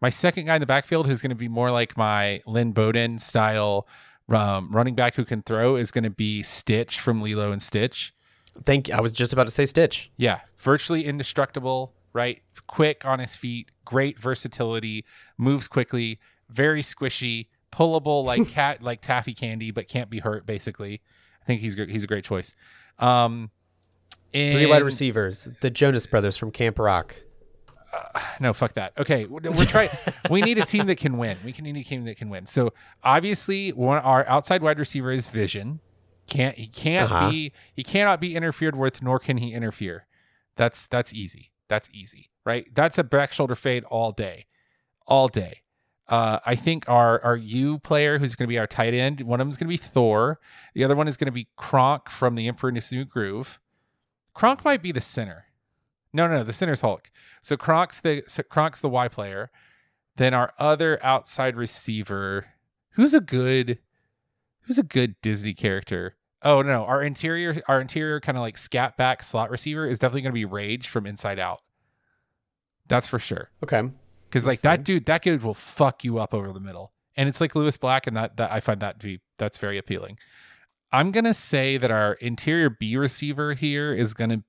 [0.01, 3.19] my second guy in the backfield who's going to be more like my Lynn Bowden
[3.19, 3.87] style
[4.29, 8.15] um, running back who can throw is going to be Stitch from Lilo and Stitch.
[8.67, 8.95] Thank you.
[8.95, 10.11] I was just about to say Stitch.
[10.17, 12.41] Yeah, virtually indestructible, right?
[12.67, 15.05] Quick on his feet, great versatility,
[15.37, 20.47] moves quickly, very squishy, pullable like cat like taffy candy, but can't be hurt.
[20.47, 21.03] Basically,
[21.43, 22.55] I think he's he's a great choice.
[22.99, 23.51] Um,
[24.33, 25.49] Three wide receivers.
[25.61, 27.17] The Jonas Brothers from Camp Rock.
[28.41, 28.93] no, fuck that.
[28.99, 29.91] Okay, we're we're trying.
[30.31, 31.37] we need a team that can win.
[31.45, 32.47] We can need a team that can win.
[32.47, 32.73] So
[33.05, 35.79] obviously, one our outside wide receiver is Vision.
[36.27, 37.31] Can't he can't Uh-huh.
[37.31, 40.07] be he cannot be interfered with, nor can he interfere.
[40.57, 41.53] That's that's easy.
[41.69, 42.67] That's easy, right?
[42.75, 44.47] That's a back shoulder fade all day,
[45.07, 45.63] all day.
[46.07, 49.41] Uh, I think our our U player, who's going to be our tight end, one
[49.41, 50.39] of them is going to be Thor.
[50.75, 53.59] The other one is going to be Kronk from the Emperor New Groove.
[54.35, 55.47] Kronk might be the center.
[56.13, 56.45] No, no, no.
[56.45, 57.11] The center's Hulk.
[57.43, 59.51] So Kronk's the so Kronk's the Y player.
[60.17, 62.47] Then our other outside receiver,
[62.91, 63.79] who's a good,
[64.63, 66.17] who's a good Disney character.
[66.45, 70.21] Oh no, our interior, our interior kind of like scat back slot receiver is definitely
[70.23, 71.63] going to be Rage from Inside Out.
[72.87, 73.51] That's for sure.
[73.63, 73.83] Okay.
[74.27, 77.29] Because like That's that dude, that dude will fuck you up over the middle, and
[77.29, 80.19] it's like Lewis Black, and that that I find that to be that's very appealing.
[80.93, 84.43] I'm gonna say that our interior B receiver here is gonna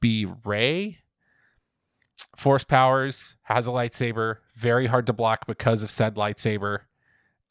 [0.00, 0.98] be Rey.
[2.36, 6.80] Force powers has a lightsaber, very hard to block because of said lightsaber.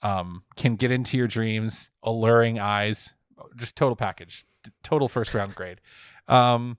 [0.03, 3.13] Um, can get into your dreams, alluring eyes,
[3.55, 4.45] just total package,
[4.83, 5.81] total first round grade.
[6.27, 6.77] Um,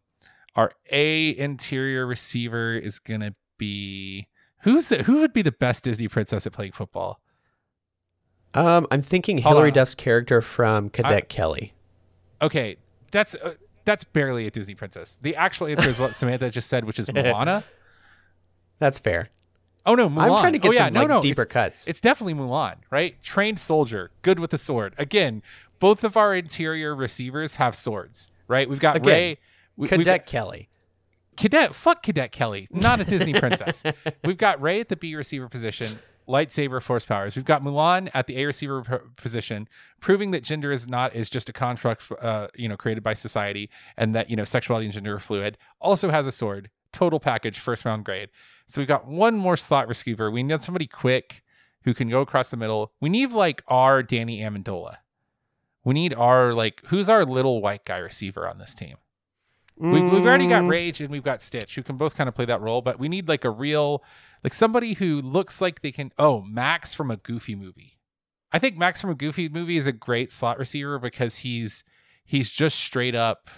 [0.54, 4.28] our A interior receiver is gonna be
[4.60, 7.20] who's the who would be the best Disney princess at playing football?
[8.54, 9.74] Um, I'm thinking Hold Hilary on.
[9.74, 11.72] Duff's character from Cadet Kelly.
[12.40, 12.76] Okay,
[13.10, 13.54] that's uh,
[13.84, 15.16] that's barely a Disney princess.
[15.22, 17.64] The actual answer is what Samantha just said, which is Moana.
[18.78, 19.28] That's fair.
[19.84, 20.34] Oh no, Mulan.
[20.34, 21.86] I'm trying to get oh, yeah, some no, like no, deeper it's, cuts.
[21.86, 23.20] It's definitely Mulan, right?
[23.22, 24.94] Trained soldier, good with the sword.
[24.98, 25.42] Again,
[25.82, 28.68] both of our interior receivers have swords, right?
[28.70, 29.38] We've got Again, Rey.
[29.76, 30.68] we- Cadet got- Kelly.
[31.36, 33.82] Cadet, fuck Cadet Kelly, not a Disney princess.
[34.24, 37.34] We've got Rey at the B receiver position, lightsaber force powers.
[37.36, 39.66] We've got Mulan at the A receiver p- position,
[40.00, 43.70] proving that gender is not is just a construct, uh, you know, created by society,
[43.96, 45.56] and that you know sexuality and gender are fluid.
[45.80, 48.28] Also has a sword, total package, first round grade.
[48.68, 50.30] So we've got one more slot receiver.
[50.30, 51.42] We need somebody quick
[51.84, 52.92] who can go across the middle.
[53.00, 54.96] We need like our Danny Amendola.
[55.84, 58.96] We need our like who's our little white guy receiver on this team.
[59.76, 62.34] We, we've already got Mm, Rage and we've got Stitch who can both kind of
[62.34, 64.04] play that role, but we need like a real,
[64.44, 66.12] like somebody who looks like they can.
[66.18, 67.98] Oh, Max from a Goofy movie.
[68.52, 71.82] I think Max from a Goofy movie is a great slot receiver because he's
[72.24, 73.48] he's just straight up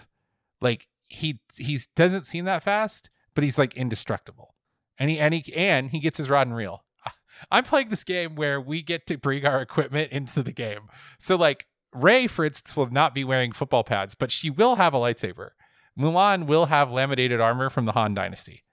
[0.62, 4.54] like he he's doesn't seem that fast, but he's like indestructible,
[4.98, 6.84] and he and he and he gets his rod and reel.
[7.50, 10.88] I'm playing this game where we get to bring our equipment into the game.
[11.18, 14.92] So like Rey, for instance, will not be wearing football pads, but she will have
[14.94, 15.50] a lightsaber.
[15.98, 18.64] Mulan will have laminated armor from the Han Dynasty.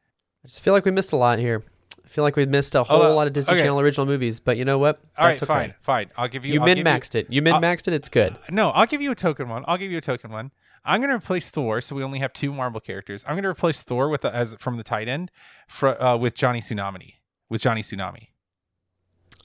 [0.44, 1.62] I just feel like we missed a lot here.
[2.04, 3.16] I feel like we missed a whole on.
[3.16, 3.62] lot of Disney Okay.
[3.62, 5.00] Channel original movies, but you know what?
[5.18, 5.60] All That's right, okay.
[5.68, 6.12] fine, fine.
[6.18, 6.54] I'll give you.
[6.54, 7.28] You min maxed it.
[7.30, 7.94] You min maxed it.
[7.94, 8.38] It's good.
[8.50, 9.64] No, I'll give you a token one.
[9.68, 10.52] I'll give you a token one.
[10.84, 13.24] I'm going to replace Thor, so we only have two Marvel characters.
[13.28, 15.30] I'm going to replace Thor with the, as from the tight end,
[15.68, 17.18] for, uh, with Johnny Tsunami.
[17.50, 18.30] With Johnny Tsunami.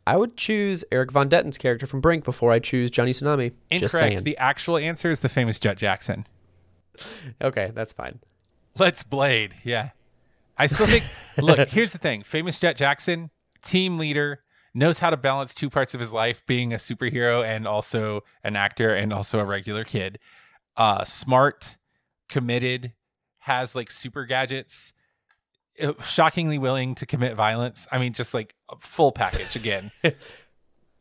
[0.06, 3.52] I would choose Erik Von Detten's character from Brink before I choose Johnny Tsunami.
[3.70, 4.24] Incorrect.
[4.24, 6.26] The actual answer is the famous Jet Jackson.
[7.42, 8.20] okay, that's fine.
[8.78, 9.54] Let's Blade.
[9.64, 9.90] Yeah.
[10.56, 11.04] I still think.
[11.38, 12.22] look, here's the thing.
[12.22, 13.30] Famous Jet Jackson.
[13.62, 14.42] team leader,
[14.76, 18.54] knows how to balance two parts of his life, being a superhero and also an
[18.54, 20.18] actor and also a regular kid.
[20.76, 21.78] Uh, smart,
[22.28, 22.92] committed,
[23.40, 24.92] has like super gadgets,
[26.04, 27.86] shockingly willing to commit violence.
[27.90, 29.90] I mean, just like a full package again.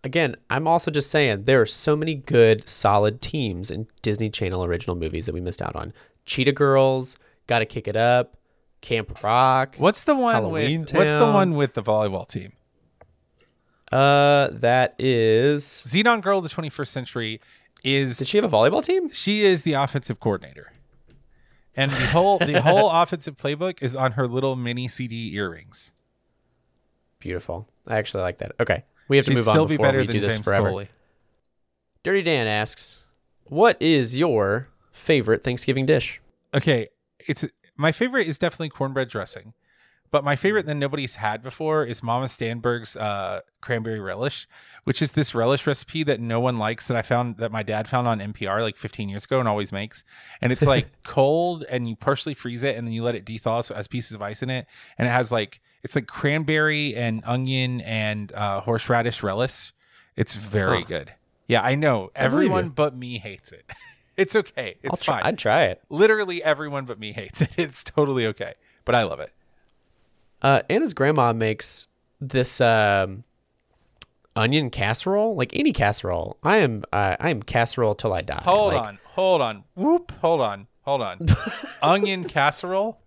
[0.03, 4.63] Again, I'm also just saying there are so many good, solid teams in Disney Channel
[4.63, 5.93] original movies that we missed out on.
[6.25, 7.17] Cheetah Girls,
[7.47, 8.37] Gotta Kick It Up,
[8.81, 9.77] Camp Rock.
[9.79, 12.51] What's the one Halloween with What's the one with the volleyball team?
[13.91, 15.63] Uh, that is.
[15.63, 17.41] Zenon Girl of the 21st Century
[17.83, 19.09] is Did she have a volleyball team?
[19.11, 20.71] she is the offensive coordinator.
[21.75, 25.91] And the whole the whole offensive playbook is on her little mini CD earrings.
[27.19, 27.67] Beautiful.
[27.87, 28.53] I actually like that.
[28.59, 30.45] Okay, we have to She'd move still on be better we than do this James
[30.45, 30.69] forever.
[30.69, 30.89] Coley.
[32.03, 33.05] Dirty Dan asks,
[33.45, 36.21] "What is your favorite Thanksgiving dish?"
[36.53, 37.45] Okay, it's
[37.75, 39.53] my favorite is definitely cornbread dressing,
[40.11, 44.47] but my favorite that nobody's had before is Mama Stanberg's uh, cranberry relish,
[44.85, 47.87] which is this relish recipe that no one likes that I found that my dad
[47.87, 50.03] found on NPR like 15 years ago and always makes.
[50.41, 53.63] And it's like cold, and you partially freeze it, and then you let it dethaw
[53.63, 56.95] so it has pieces of ice in it, and it has like it's like cranberry
[56.95, 59.71] and onion and uh, horseradish relish.
[60.15, 60.87] It's very Huh.
[60.87, 61.13] good.
[61.47, 62.69] Yeah, I know everyone you.
[62.71, 63.65] but me hates it.
[64.17, 64.77] it's okay.
[64.81, 65.15] It's I'll try.
[65.21, 65.81] fine I'd try it.
[65.89, 67.49] literally everyone but me hates it.
[67.57, 68.53] It's totally okay,
[68.85, 69.31] but I love it.
[70.45, 71.87] Uh, Anna's grandma makes
[72.21, 73.23] this um,
[74.35, 76.37] onion casserole, like any casserole.
[76.43, 78.43] I am uh, I am casserole till I die.
[78.45, 81.25] Hold Like, on, hold on, whoop, hold on, hold on.
[81.81, 82.99] Onion casserole.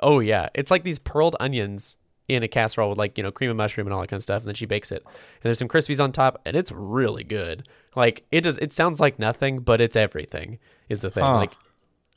[0.00, 1.96] Oh yeah, it's like these pearled onions
[2.28, 4.22] in a casserole with like you know cream and mushroom and all that kind of
[4.22, 5.02] stuff, and then she bakes it.
[5.06, 5.14] And
[5.44, 7.66] there's some crispies on top, and it's really good.
[7.96, 8.58] Like it does.
[8.58, 10.58] It sounds like nothing, but it's everything.
[10.90, 11.24] Is the thing.
[11.24, 11.36] Huh.
[11.36, 11.54] Like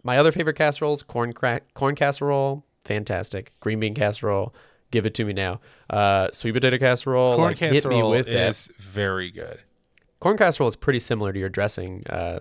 [0.04, 3.54] my other favorite casseroles, corn crack, corn casserole, fantastic.
[3.60, 4.54] Green bean casserole,
[4.92, 5.60] give it to me now.
[5.90, 8.50] Uh, sweet potato casserole, Corn like, hit me casserole with that.
[8.50, 9.62] is very good.
[10.20, 12.04] Corn casserole is pretty similar to your dressing.
[12.10, 12.40] Uh,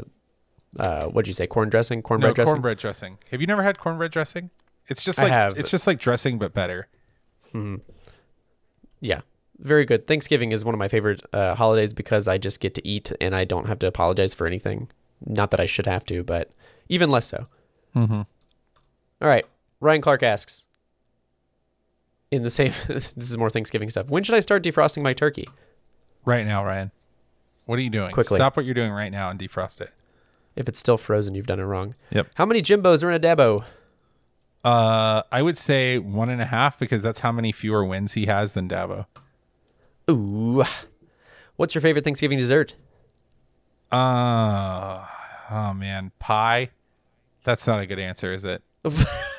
[0.79, 1.47] uh, what'd you say?
[1.47, 2.53] Corn dressing, cornbread No dressing.
[2.55, 3.19] cornbread dressing.
[3.31, 4.51] Have you never had cornbread dressing?
[4.89, 5.59] It's just I like have.
[5.59, 6.89] it's just like dressing but better.
[7.53, 7.77] Hmm.
[9.01, 9.21] Yeah,
[9.59, 10.07] very good.
[10.07, 13.35] Thanksgiving is one of my favorite uh, holidays because I just get to eat and
[13.35, 14.89] I don't have to apologize for anything.
[15.25, 16.51] Not that I should have to, but
[16.89, 17.47] even less so.
[17.97, 18.15] Mm-hmm.
[18.15, 19.45] All right,
[19.81, 20.65] Ryan Clark asks.
[22.31, 24.07] In the same, this is more Thanksgiving stuff.
[24.09, 25.49] When should I start defrosting my turkey?
[26.25, 26.93] Right now, Ryan,
[27.65, 28.13] what are you doing?
[28.13, 28.37] Quickly.
[28.37, 29.93] Stop what you're doing right now and defrost it.
[30.55, 31.95] If it's still frozen, you've done it wrong.
[32.11, 32.29] Yep.
[32.35, 33.65] How many Jimbos are in a Dabo?
[34.63, 38.27] Uh, I would say one and a half because that's how many fewer wins he
[38.27, 39.07] has than Dabo.
[40.11, 40.65] Ooh.
[41.57, 42.75] What's your favorite Thanksgiving dessert?
[43.91, 45.05] Uh,
[45.51, 46.71] oh man, pie.
[47.45, 48.63] That's not a good answer, is it?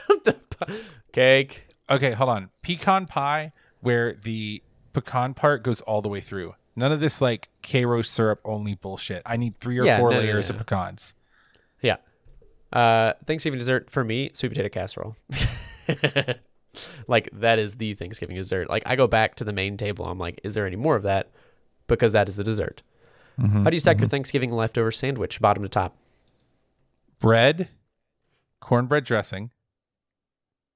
[1.14, 1.68] Cake.
[1.90, 2.50] Okay, hold on.
[2.62, 3.52] Pecan pie,
[3.82, 6.56] where the pecan part goes all the way through.
[6.76, 9.22] None of this like Karo syrup only bullshit.
[9.26, 10.56] I need three or Yeah, four no, no, layers no.
[10.56, 11.14] of pecans.
[11.82, 11.98] Yeah.
[12.72, 15.16] Uh, Thanksgiving dessert for me, sweet potato casserole.
[17.08, 18.70] like that is the Thanksgiving dessert.
[18.70, 20.06] Like I go back to the main table.
[20.06, 21.30] I'm like, is there any more of that?
[21.88, 22.82] Because that is the dessert.
[23.40, 23.64] Mm-hmm.
[23.64, 25.98] How do you stack your Thanksgiving leftover sandwich, bottom to top?
[27.20, 27.70] Bread,
[28.62, 29.52] cornbread dressing,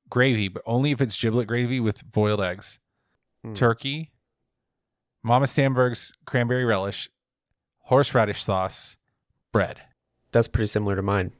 [0.09, 2.79] gravy, but only if it's giblet gravy with boiled eggs,
[3.45, 3.55] Mm.
[3.55, 4.11] turkey,
[5.23, 7.09] Mama Stanberg's cranberry relish,
[7.83, 8.97] horseradish sauce,
[9.51, 9.81] bread.
[10.31, 11.31] That's pretty similar to mine.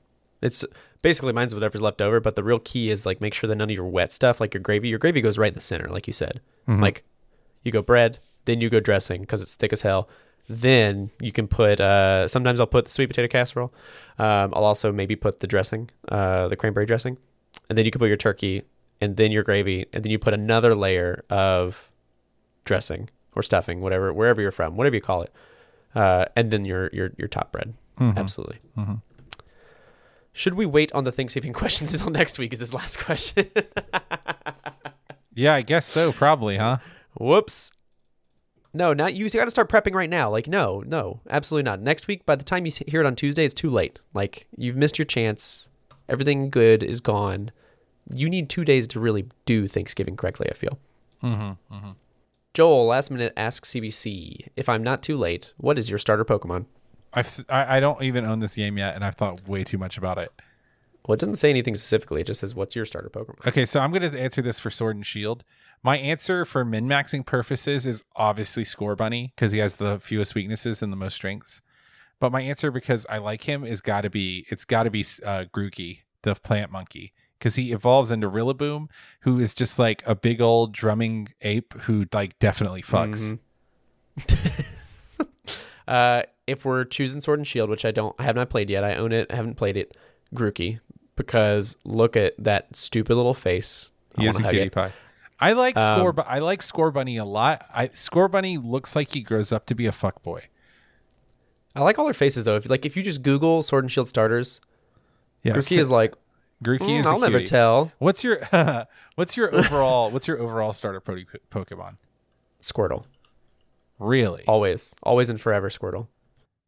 [0.42, 0.66] It's
[1.02, 3.70] basically mine's whatever's left over, but the real key is like make sure that none
[3.70, 6.08] of your wet stuff, like your gravy, your gravy goes right in the center, like
[6.08, 6.42] you said.
[6.68, 6.82] Mhm.
[6.82, 7.04] Like
[7.64, 10.08] you go bread, then you go dressing because it's thick as hell.
[10.48, 11.80] Then you can put.
[11.80, 13.74] Uh, sometimes I'll put the sweet potato casserole.
[14.20, 17.18] Um, I'll also maybe put the dressing, uh, the cranberry dressing,
[17.70, 18.64] and then you can put your turkey,
[19.02, 21.92] and then your gravy, and then you put another layer of
[22.64, 25.32] dressing or stuffing, whatever, wherever you're from, whatever you call it,
[25.96, 27.74] uh, and then your your your top bread.
[28.00, 28.16] Mhm.
[28.18, 28.60] Absolutely.
[28.78, 29.02] Mhm.
[30.34, 32.52] Should we wait on the Thanksgiving questions until next week?
[32.54, 33.50] Is this last question?
[35.34, 36.12] Yeah, I guess so.
[36.14, 36.78] Probably, huh?
[37.20, 37.72] Whoops.
[38.74, 39.30] No, not you.
[39.30, 40.30] got to start prepping right now.
[40.30, 41.82] Like, no, no, absolutely not.
[41.82, 44.00] Next week, by the time you hear it on Tuesday, it's too late.
[44.14, 45.70] Like, you've missed your chance.
[46.08, 47.52] Everything good is gone.
[48.14, 50.48] You need two days to really do Thanksgiving correctly.
[50.50, 50.80] I feel.
[51.24, 51.76] Mm-hmm.
[51.76, 51.92] Mm-hmm.
[52.54, 55.54] Joel, last minute, asks CBC if I'm not too late.
[55.58, 56.66] What is your starter Pokemon?
[57.14, 60.18] I I don't even own this game yet, and I've thought way too much about
[60.18, 60.32] it.
[61.08, 62.22] Well, it doesn't say anything specifically.
[62.22, 63.46] It just says what's your starter Pokemon.
[63.48, 65.44] Okay, so I'm going to answer this for Sword and Shield.
[65.84, 70.82] My answer for min maxing purposes is obviously Scorbunny because he has the fewest weaknesses
[70.82, 71.62] and the most strengths.
[72.20, 75.02] But my answer because I like him is got to be it's got to be
[75.24, 77.14] uh, Grookey, the plant monkey.
[77.38, 78.88] because he evolves into Rillaboom,
[79.22, 83.38] who is just like a big old drumming ape who like definitely fucks.
[84.18, 85.26] Mhm.
[85.88, 88.84] uh, if we're choosing Sword and Shield, which I don't, I have not played yet.
[88.84, 89.32] I own it.
[89.32, 89.96] I haven't played it.
[90.34, 90.80] Grookey,
[91.16, 93.90] because look at that stupid little face.
[94.18, 94.72] I is a cutie it.
[94.72, 94.92] pie.
[95.40, 97.66] I like Um, Score, but I like Scorbunny a lot.
[97.74, 100.44] I Scorbunny looks like he grows up to be a fuck boy.
[101.76, 102.56] I like all their faces though.
[102.56, 104.62] If like if you just Google Sword and Shield starters,
[105.44, 106.14] Yeah, Grookey is like,
[106.64, 107.06] Grookey "Mm, is.
[107.08, 107.92] I'll never tell.
[108.00, 108.40] What's your
[109.16, 111.18] what's your overall what's your overall starter po-
[111.52, 111.98] Pokemon?
[112.62, 113.04] Squirtle,
[114.00, 116.08] Really, always, always and forever Squirtle.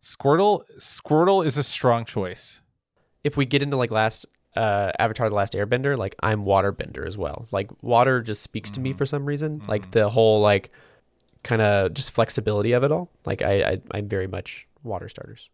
[0.02, 0.64] Squirtle.
[0.78, 2.60] Squirtle is a strong choice.
[3.24, 7.18] If we get into like last uh, Avatar: The Last Airbender, like I'm Waterbender as
[7.18, 7.46] well.
[7.52, 8.98] Like water just speaks to me Mm-hmm.
[8.98, 9.62] for some reason.
[9.68, 10.70] Like the whole like
[11.44, 13.10] kind of just flexibility of it all.
[13.26, 15.50] Like I, I I'm very much water starters.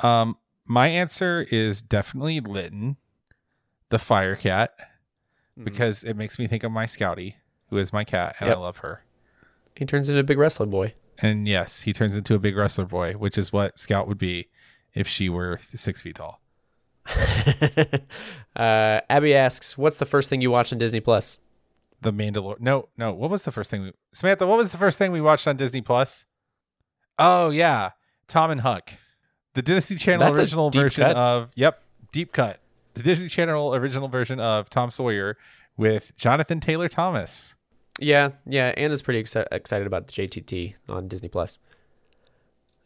[0.00, 0.36] Um,
[0.66, 2.96] my answer is definitely Litten,
[3.90, 4.70] the fire cat,
[5.58, 5.64] Mm-hmm.
[5.64, 7.34] because it makes me think of my Scouty,
[7.70, 8.56] who is my cat, and Yep.
[8.58, 9.02] I love her.
[9.74, 10.94] He turns into a big wrestler boy.
[11.18, 14.48] And yes, he turns into a big wrestler boy, which is what Scout would be
[14.94, 16.40] if she were six feet tall.
[18.56, 21.38] uh, Abby asks, "What's the first thing you watched on Disney Plus?"
[22.00, 22.60] The Mandalorian.
[22.60, 23.12] No, no.
[23.12, 24.46] What was the first thing we Samantha?
[24.46, 26.24] What was the first thing we watched on Disney Plus?
[27.18, 27.90] Oh yeah,
[28.28, 28.92] Tom and Huck,
[29.54, 31.16] the Disney Channel That's original version cut.
[31.16, 32.60] of yep, deep cut.
[32.94, 35.36] The Disney Channel original version of Tom Sawyer
[35.76, 37.54] with Jonathan Taylor Thomas.
[38.00, 38.72] Yeah, yeah.
[38.76, 41.58] Anna's pretty exci- excited about the JTT on Disney Plus.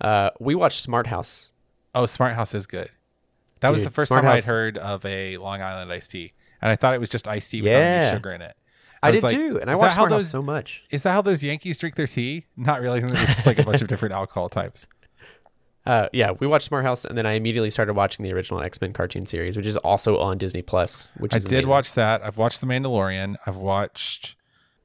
[0.00, 1.50] Uh, we watched Smart House.
[1.94, 2.90] Oh, Smart House is good.
[3.60, 6.32] That was the first Smart time House- I'd heard of a Long Island iced tea,
[6.60, 7.84] and I thought it was just iced tea without Yeah.
[8.08, 8.56] any sugar in it.
[9.04, 10.84] I, was did like, too, and I watched Smart House those- so much.
[10.90, 12.46] Is that how those Yankees drink their tea?
[12.56, 14.86] Not realizing there's just like a bunch of different alcohol types.
[15.84, 18.80] Uh, yeah, we watched Smart House, and then I immediately started watching the original X
[18.80, 21.08] Men cartoon series, which is also on Disney Plus.
[21.18, 21.68] Which I did amazing.
[21.68, 22.22] watch that.
[22.24, 23.36] I've watched The Mandalorian.
[23.46, 24.36] I've watched.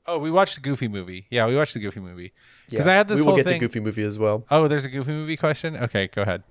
[0.07, 1.27] Oh, we watched the Goofy movie.
[1.29, 2.33] Yeah, we watched the Goofy movie.
[2.69, 3.59] Because I had this we will get thing.
[3.59, 4.45] to Goofy movie as well.
[4.49, 5.75] Oh, there's a Goofy movie question.
[5.77, 6.43] Okay, go ahead.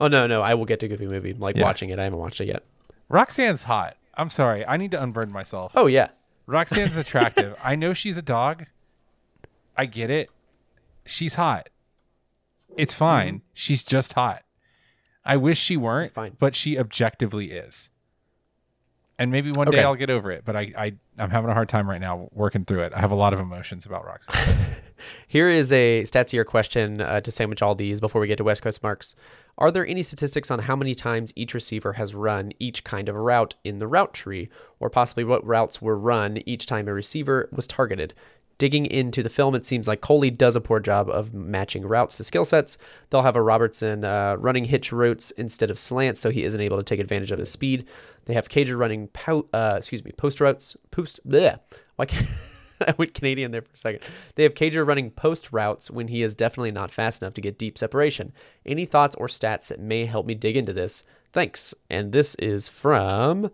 [0.00, 1.30] Oh no, no, I will get to Goofy movie.
[1.30, 1.64] I'm, Like Yeah.
[1.64, 2.62] watching it, I haven't watched it yet.
[3.08, 3.96] Roxanne's hot.
[4.14, 4.64] I'm sorry.
[4.66, 5.72] I need to unburn myself.
[5.74, 6.08] Oh yeah,
[6.46, 7.56] Roxanne's attractive.
[7.64, 8.66] I know she's a dog.
[9.76, 10.30] I get it.
[11.04, 11.68] She's hot.
[12.76, 13.42] It's fine.
[13.52, 14.42] She's just hot.
[15.24, 16.36] I wish she weren't, fine.
[16.38, 17.90] but she objectively is.
[19.18, 21.70] And maybe one day I'll get over it, but I, I I'm having a hard
[21.70, 22.92] time right now working through it.
[22.94, 24.58] I have a lot of emotions about Roxanne.
[25.26, 28.44] Here is a stats year question uh, to sandwich all these before we get to
[28.44, 29.16] West Coast marks.
[29.58, 33.14] Are there any statistics on how many times each receiver has run each kind of
[33.14, 34.50] route in the route tree,
[34.80, 38.12] or possibly what routes were run each time a receiver was targeted?
[38.58, 42.16] Digging into the film, it seems like Coley does a poor job of matching routes
[42.16, 42.78] to skill sets.
[43.10, 46.78] They'll have a Robertson uh, running hitch routes instead of slants, so he isn't able
[46.78, 47.86] to take advantage of his speed.
[48.24, 49.10] They have Cager running,
[49.52, 50.76] uh, excuse me, post routes.
[50.90, 51.60] Post, bleh.
[51.96, 52.26] Why can't
[52.80, 54.02] I went Canadian there for a second.
[54.34, 57.58] They have Cager running post routes when he is definitely not fast enough to get
[57.58, 58.32] deep separation.
[58.64, 61.04] Any thoughts or stats that may help me dig into this?
[61.32, 61.74] Thanks.
[61.90, 63.50] And this is from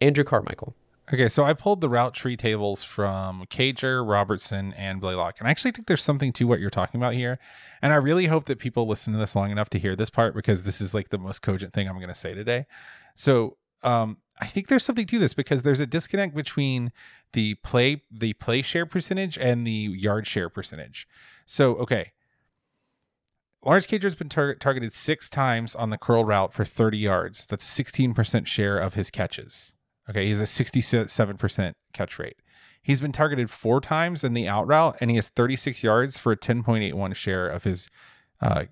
[0.00, 0.74] Andrew Carmichael.
[1.12, 5.40] Okay, so I pulled the route tree tables from Cager, Robertson, and Blaylock.
[5.40, 7.40] And I actually think there's something to what you're talking about here.
[7.82, 10.36] And I really hope that people listen to this long enough to hear this part
[10.36, 12.66] because this is like the most cogent thing I'm going to say today.
[13.16, 16.92] So um, I think there's something to this because there's a disconnect between
[17.32, 21.08] the play the play share percentage and the yard share percentage.
[21.44, 22.12] So okay,
[23.64, 27.46] Lawrence Cager has been tar- targeted six times on the curl route for 30 yards.
[27.46, 29.72] That's 16% share of his catches.
[30.10, 32.36] Okay, he has a 67% catch rate.
[32.82, 36.32] He's been targeted four times in the out route, and he has 36 yards for
[36.32, 37.88] a 10.81 share of his
[38.40, 38.64] uh,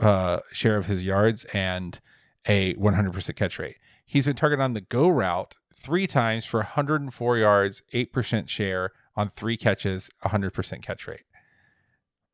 [0.00, 2.00] uh, share of his yards and
[2.46, 3.76] a 100% catch rate.
[4.06, 9.28] He's been targeted on the go route three times for 104 yards, 8% share on
[9.28, 11.24] three catches, 100% catch rate.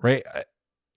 [0.01, 0.23] Right?
[0.33, 0.43] Uh,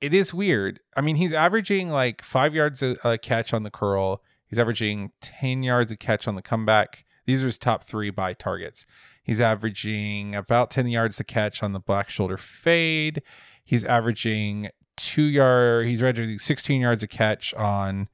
[0.02, 0.82] It is weird.
[0.96, 4.22] I mean, he's averaging like five yards a, a catch on the curl.
[4.46, 7.06] He's averaging 10 yards a catch on the comeback.
[7.30, 8.88] These are his top three by targets.
[9.22, 13.22] He's averaging about 10 yards a catch on the back shoulder fade.
[13.64, 15.86] He's averaging two yard.
[15.86, 18.08] He's averaging 16 yards a catch on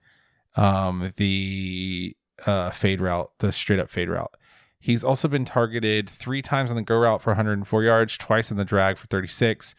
[0.57, 4.35] um, the uh, fade route, the straight up fade route.
[4.81, 8.57] He's also been targeted three times on the go route for 104 yards, twice on
[8.57, 9.75] the drag for 36,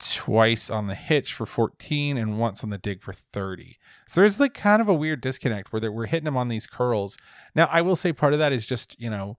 [0.00, 3.76] twice on the hitch for 14, and once on the dig for 30.
[4.08, 7.18] So there's like kind of a weird disconnect where we're hitting him on these curls.
[7.54, 9.36] Now, I will say part of that is just, you know,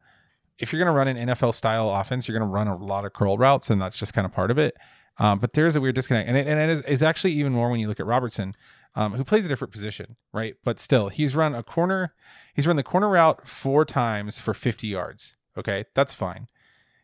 [0.59, 3.05] if you're going to run an NFL style offense, you're going to run a lot
[3.05, 4.75] of curl routes, and that's just kind of part of it.
[5.19, 7.69] Um, but there is a weird disconnect, and it, and it is actually even more
[7.71, 8.55] when you look at Robertson.
[8.95, 10.55] um, who plays a different position, right?
[10.63, 12.13] But still, he's run a corner.
[12.55, 15.35] He's run the corner route four times for 50 yards.
[15.55, 16.47] Okay, that's fine.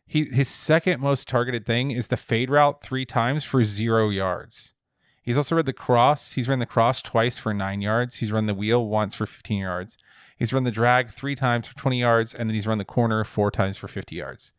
[0.05, 4.72] He his second most targeted thing is the fade route three times for zero yards.
[5.23, 6.33] He's also read the cross.
[6.33, 8.17] He's run the cross twice for nine yards.
[8.17, 9.97] He's run the wheel once for 15 yards.
[10.37, 13.23] He's run the drag three times for 20 yards, and then he's run the corner
[13.23, 14.51] four times for 50 yards.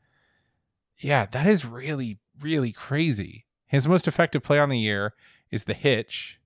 [0.99, 3.45] Yeah, that is really, really crazy.
[3.67, 5.13] His most effective play on the year
[5.51, 6.41] is the hitch,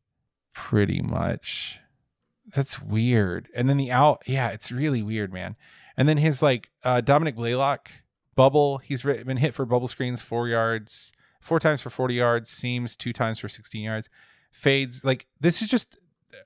[0.53, 1.79] pretty much.
[2.47, 3.49] That's weird.
[3.55, 5.55] And then the out, yeah, it's really weird, man.
[5.97, 7.91] And then his like uh, Dominick Blaylock
[8.35, 11.13] bubble, he's been hit for bubble screens four yards,
[11.49, 14.09] four times for 40 yards, seams two times for 16 yards,
[14.53, 15.05] fades.
[15.05, 15.99] Like this is just,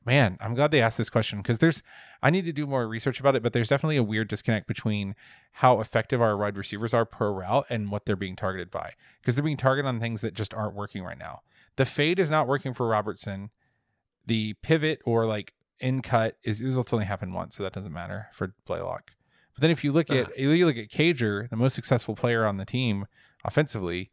[0.04, 1.82] man, I'm glad they asked this question because there's,
[2.22, 5.14] I need to do more research about it, but there's definitely a weird disconnect between
[5.56, 9.34] how effective our wide receivers are per route and what they're being targeted by because
[9.34, 11.40] they're being targeted on things that just aren't working right now.
[11.76, 13.50] The fade is not working for Robertson.
[14.26, 18.28] The pivot or like in cut is it's only happened once, so that doesn't matter
[18.32, 19.10] for Blaylock.
[19.54, 22.46] But then if you look at uh, you look at Cager, the most successful player
[22.46, 23.06] on the team
[23.44, 24.10] offensively,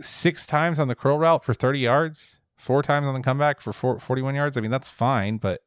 [0.00, 3.72] six times on the curl route for 30 yards, four times on the comeback for
[3.72, 4.56] 41 yards.
[4.56, 5.60] I mean, that's fine, but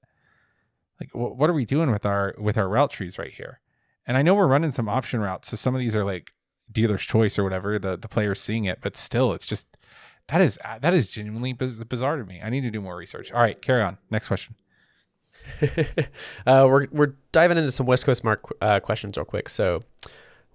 [1.00, 3.60] like wh- what are we doing with our with our route trees right here?
[4.08, 6.32] And I know we're running some option routes, so some of these are like
[6.72, 9.68] dealer's choice or whatever, the the player's seeing it, but still it's just
[10.28, 12.42] that is that is genuinely bizarre to me.
[12.44, 13.32] I need to do more research.
[13.32, 13.98] All right, carry on.
[14.10, 14.56] Next question.
[16.48, 19.50] uh, we're we're diving into some West Coast Mark uh, questions real quick.
[19.50, 19.84] So,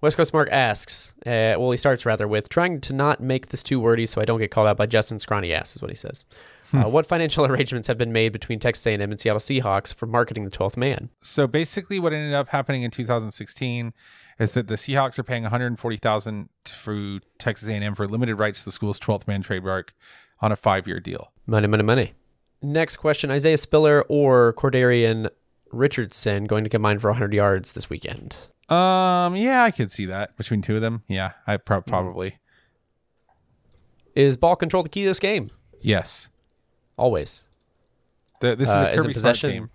[0.00, 3.62] West Coast Mark asks, uh, well, he starts rather with trying to not make this
[3.62, 5.96] too wordy, so I don't get called out by Justin Scrawny ass, is what he
[5.96, 6.24] says.
[6.70, 6.78] Hmm.
[6.78, 10.44] Uh, what financial arrangements have been made between Texas A&M and Seattle Seahawks for marketing
[10.44, 11.10] the 12th man?
[11.22, 13.92] So basically, what ended up happening in 2016
[14.38, 18.72] is that the Seahawks are paying 140,000 for Texas A&M for limited rights to the
[18.72, 19.92] school's 12th man trademark
[20.40, 21.30] on a five-year deal.
[21.46, 22.12] Money, money, money.
[22.62, 25.28] Next question: Isaiah Spiller or Cordarrian
[25.72, 28.36] Richardson going to combine for 100 yards this weekend?
[28.70, 31.02] Um, yeah, I could see that between two of them.
[31.08, 31.90] Yeah, I pro- mm-hmm.
[31.90, 32.38] probably.
[34.14, 35.50] Is ball control the key to this game?
[35.80, 36.28] Yes,
[36.96, 37.42] always.
[38.40, 39.70] The, this is uh, a Kirby is possession, team.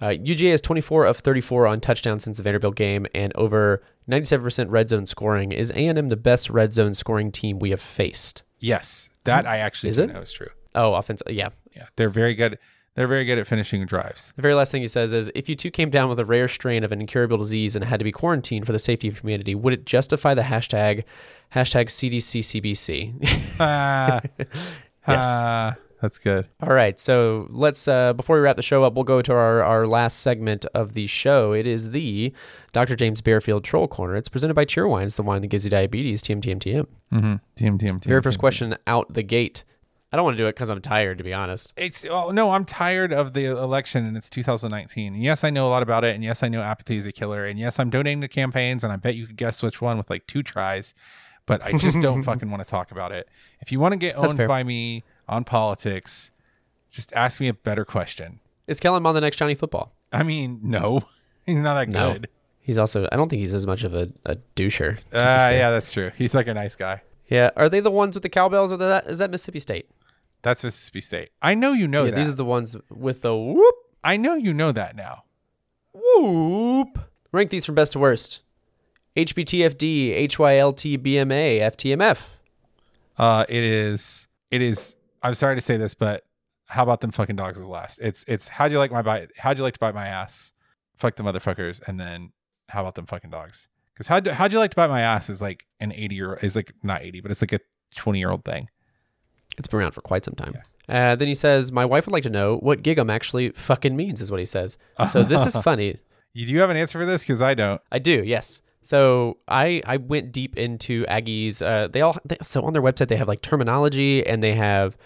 [0.00, 4.66] Uh, UGA is 24 of 34 on touchdowns since the Vanderbilt game and over 97%
[4.68, 5.52] red zone scoring.
[5.52, 8.42] Is A&M the best red zone scoring team we have faced?
[8.60, 10.12] Yes, that I actually is it?
[10.12, 10.48] know is true.
[10.74, 11.22] Oh, offense.
[11.28, 12.58] Yeah, yeah, they're very good.
[12.98, 14.32] They're very good at finishing drives.
[14.34, 16.48] The very last thing he says is if you two came down with a rare
[16.48, 19.54] strain of an incurable disease and had to be quarantined for the safety of humanity,
[19.54, 21.04] would it justify the hashtag
[21.54, 23.60] hashtag CDCCBC?
[23.60, 24.20] uh,
[25.06, 25.24] yes.
[25.24, 26.48] Uh, that's good.
[26.60, 26.98] All right.
[26.98, 30.18] So let's, uh, before we wrap the show up, we'll go to our, our last
[30.18, 31.52] segment of the show.
[31.52, 32.32] It is the
[32.72, 32.96] Dr.
[32.96, 34.16] James Bearfield Troll Corner.
[34.16, 35.04] It's presented by Cheerwine.
[35.04, 36.20] It's the wine that gives you diabetes.
[36.20, 36.86] TM, TM, TM.
[37.12, 37.32] Mm-hmm.
[37.54, 38.04] TM, TM, TM.
[38.04, 39.62] Very first question out the gate.
[40.10, 41.74] I don't want to do it because I'm tired, to be honest.
[41.76, 45.14] It's oh no, I'm tired of the election, and it's 2019.
[45.14, 47.12] And yes, I know a lot about it, and yes, I know apathy is a
[47.12, 49.98] killer, and yes, I'm donating to campaigns, and I bet you could guess which one
[49.98, 50.94] with like two tries,
[51.44, 53.28] but I just don't fucking want to talk about it.
[53.60, 56.30] If you want to get owned by me on politics,
[56.90, 58.40] just ask me a better question.
[58.66, 59.94] Is Kellen Mond the next Johnny Football?
[60.10, 61.02] I mean, no,
[61.44, 62.12] he's not that no.
[62.14, 62.28] good.
[62.60, 64.98] He's also, I don't think he's as much of a, a doucher.
[65.12, 66.12] Uh, yeah, that's true.
[66.16, 67.02] He's like a nice guy.
[67.28, 67.50] Yeah.
[67.56, 69.88] Are they the ones with the cowbells, or that, is that Mississippi State?
[70.42, 71.30] That's Mississippi State.
[71.42, 72.16] I know you know yeah, that.
[72.16, 73.74] These are the ones with the whoop.
[74.04, 75.24] I know you know that now.
[75.92, 76.98] Whoop.
[77.32, 78.40] Rank these from best to worst.
[79.16, 82.22] HBTFD, HYLT, BMA, FTMF.
[83.16, 84.28] Uh, it is.
[84.50, 84.94] It is.
[85.22, 86.24] I'm sorry to say this, but
[86.66, 87.98] how about them fucking dogs is last?
[88.00, 89.30] It's it's how'd you like my bite?
[89.36, 90.52] How'd you like to bite my ass?
[90.96, 92.32] Fuck the motherfuckers, and then
[92.68, 93.68] how about them fucking dogs?
[93.92, 96.54] Because how'd how'd you like to bite my ass is like an 80 year is
[96.54, 97.60] like not 80, but it's like a
[97.96, 98.68] 20 year old thing.
[99.58, 100.54] It's been around for quite some time.
[100.54, 101.12] Yeah.
[101.12, 104.20] Uh, then he says, "My wife would like to know what gig'em actually fucking means."
[104.20, 104.78] Is what he says.
[105.10, 105.98] So this is funny.
[106.32, 107.22] You do you have an answer for this?
[107.22, 107.80] Because I don't.
[107.92, 108.22] I do.
[108.24, 108.62] Yes.
[108.80, 111.60] So I I went deep into Aggies.
[111.60, 114.96] Uh, they all they, so on their website they have like terminology and they have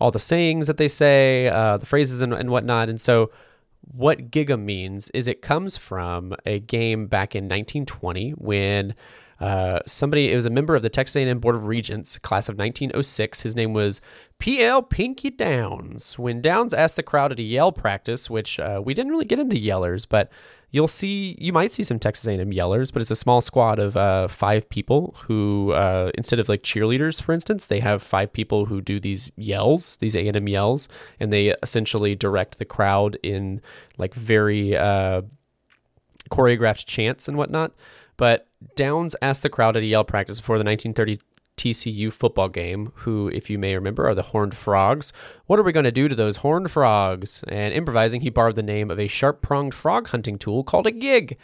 [0.00, 2.88] all the sayings that they say, uh, the phrases and, and whatnot.
[2.88, 3.30] And so
[3.82, 8.94] what Gig'em means is it comes from a game back in 1920 when
[9.40, 12.58] uh, somebody, it was a member of the Texas A&M Board of Regents, class of
[12.58, 13.42] 1906.
[13.42, 14.00] His name was
[14.38, 14.82] P.L.
[14.82, 16.18] Pinky Downs.
[16.18, 19.38] When Downs asked the crowd at a yell practice, which uh, we didn't really get
[19.38, 20.30] into yellers, but
[20.70, 23.96] you'll see, you might see some Texas A&M yellers, but it's a small squad of
[23.96, 28.66] uh, five people who, uh, instead of like cheerleaders, for instance, they have five people
[28.66, 30.88] who do these yells, these A&M yells,
[31.20, 33.62] and they essentially direct the crowd in
[33.98, 35.22] like very uh,
[36.28, 37.72] choreographed chants and whatnot.
[38.18, 38.46] But
[38.76, 41.18] Downs asked the crowd at a yell practice before the 1930
[41.56, 45.12] TCU football game, who, if you may remember, are the Horned Frogs.
[45.46, 47.42] What are we going to do to those Horned Frogs?
[47.48, 50.92] And improvising, he borrowed the name of a sharp pronged frog hunting tool called a
[50.92, 51.36] gig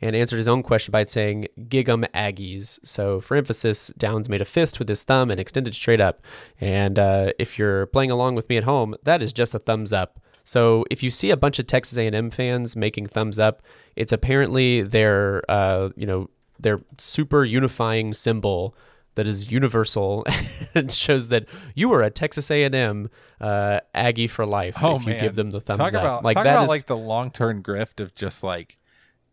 [0.00, 2.78] and answered his own question by saying Gig'em Aggies.
[2.84, 6.22] So for emphasis, Downs made a fist with his thumb and extended straight up.
[6.60, 9.92] And uh, if you're playing along with me at home, that is just a thumbs
[9.92, 10.20] up.
[10.44, 13.62] So if you see a bunch of Texas A&M fans making thumbs up,
[13.96, 16.28] it's apparently their uh, you know
[16.58, 18.74] their super unifying symbol
[19.14, 20.24] that is universal
[20.74, 21.44] and shows that
[21.74, 23.10] you are a Texas A&M
[23.40, 26.02] uh, Aggie for life Oh, if you give them the thumbs talk up.
[26.02, 28.78] about like talk that about is- like the long term grift of just like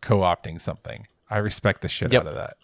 [0.02, 1.06] co-opting something.
[1.28, 2.22] I respect the shit Yep.
[2.22, 2.56] out of that.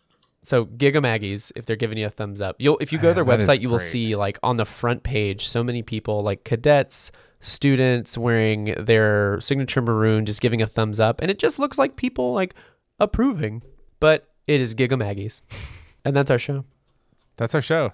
[0.42, 3.14] So Gig'em Aggies, if they're giving you a thumbs up, you'll if you go to
[3.14, 3.86] their Man, website, you will great.
[3.90, 7.10] see like on the front page so many people like cadets,
[7.40, 11.96] students wearing their signature maroon, just giving a thumbs up, and it just looks like
[11.96, 12.54] people like
[12.98, 13.62] approving.
[14.00, 15.40] But it is Gig'em Aggies,
[16.04, 16.64] and that's our show.
[17.36, 17.92] That's our show.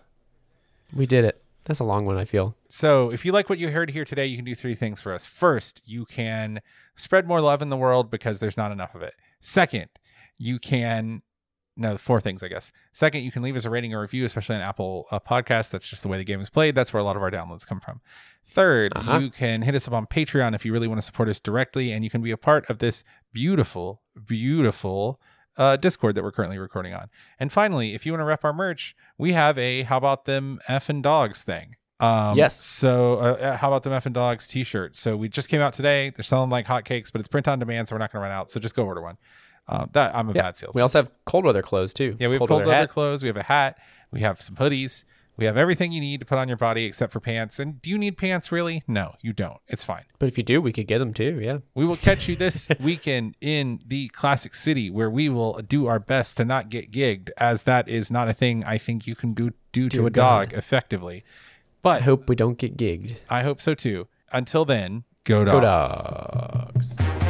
[0.94, 1.42] We did it.
[1.64, 2.18] That's a long one.
[2.18, 2.56] I feel.
[2.68, 5.12] So, if you like what you heard here today, you can do three things for
[5.12, 5.26] us.
[5.26, 6.60] First, you can
[6.96, 9.14] spread more love in the world because there's not enough of it.
[9.40, 9.88] Second,
[10.38, 11.22] you can
[11.76, 12.70] no four things, I guess.
[12.92, 15.70] Second, you can leave us a rating or review, especially on Apple uh, Podcast.
[15.70, 16.74] That's just the way the game is played.
[16.74, 18.00] That's where a lot of our downloads come from.
[18.54, 19.18] 3rd Uh-huh.
[19.18, 21.92] you can hit us up on Patreon if you really want to support us directly,
[21.92, 23.02] and you can be a part of this
[23.32, 25.20] beautiful, beautiful
[25.56, 27.08] uh, Discord that we're currently recording on.
[27.38, 30.60] And finally, if you want to rep our merch, we have a "How about them
[30.66, 31.76] f and dogs" thing.
[32.00, 32.58] Um, Yes.
[32.58, 34.96] So, uh, uh, how about them and dogs T-shirt?
[34.96, 36.10] So we just came out today.
[36.10, 38.36] They're selling like hotcakes, but it's print on demand, so we're not going to run
[38.36, 38.50] out.
[38.50, 39.18] So just go order one.
[39.68, 40.42] Uh, that I'm a Yeah.
[40.42, 40.80] bad salesman.
[40.80, 42.16] We also have cold weather clothes too.
[42.18, 42.90] Yeah, we have cold, cold weather leather hat.
[42.90, 43.22] clothes.
[43.22, 43.78] We have a hat.
[44.10, 45.04] We have some hoodies.
[45.36, 47.58] We have everything you need to put on your body except for pants.
[47.58, 48.82] And do you need pants really?
[48.86, 49.58] No, you don't.
[49.66, 50.04] It's fine.
[50.18, 51.40] But if you do, we could get them too.
[51.42, 51.58] Yeah.
[51.74, 55.98] We will catch you this weekend in the Classic City where we will do our
[55.98, 59.32] best to not get gigged, as that is not a thing I think you can
[59.32, 60.58] do, do to a dog God.
[60.58, 61.24] effectively.
[61.26, 61.30] I
[61.82, 63.16] But hope we don't get gigged.
[63.30, 64.08] I hope so too.
[64.32, 66.94] Until then, go dogs.
[66.94, 67.21] Go dogs.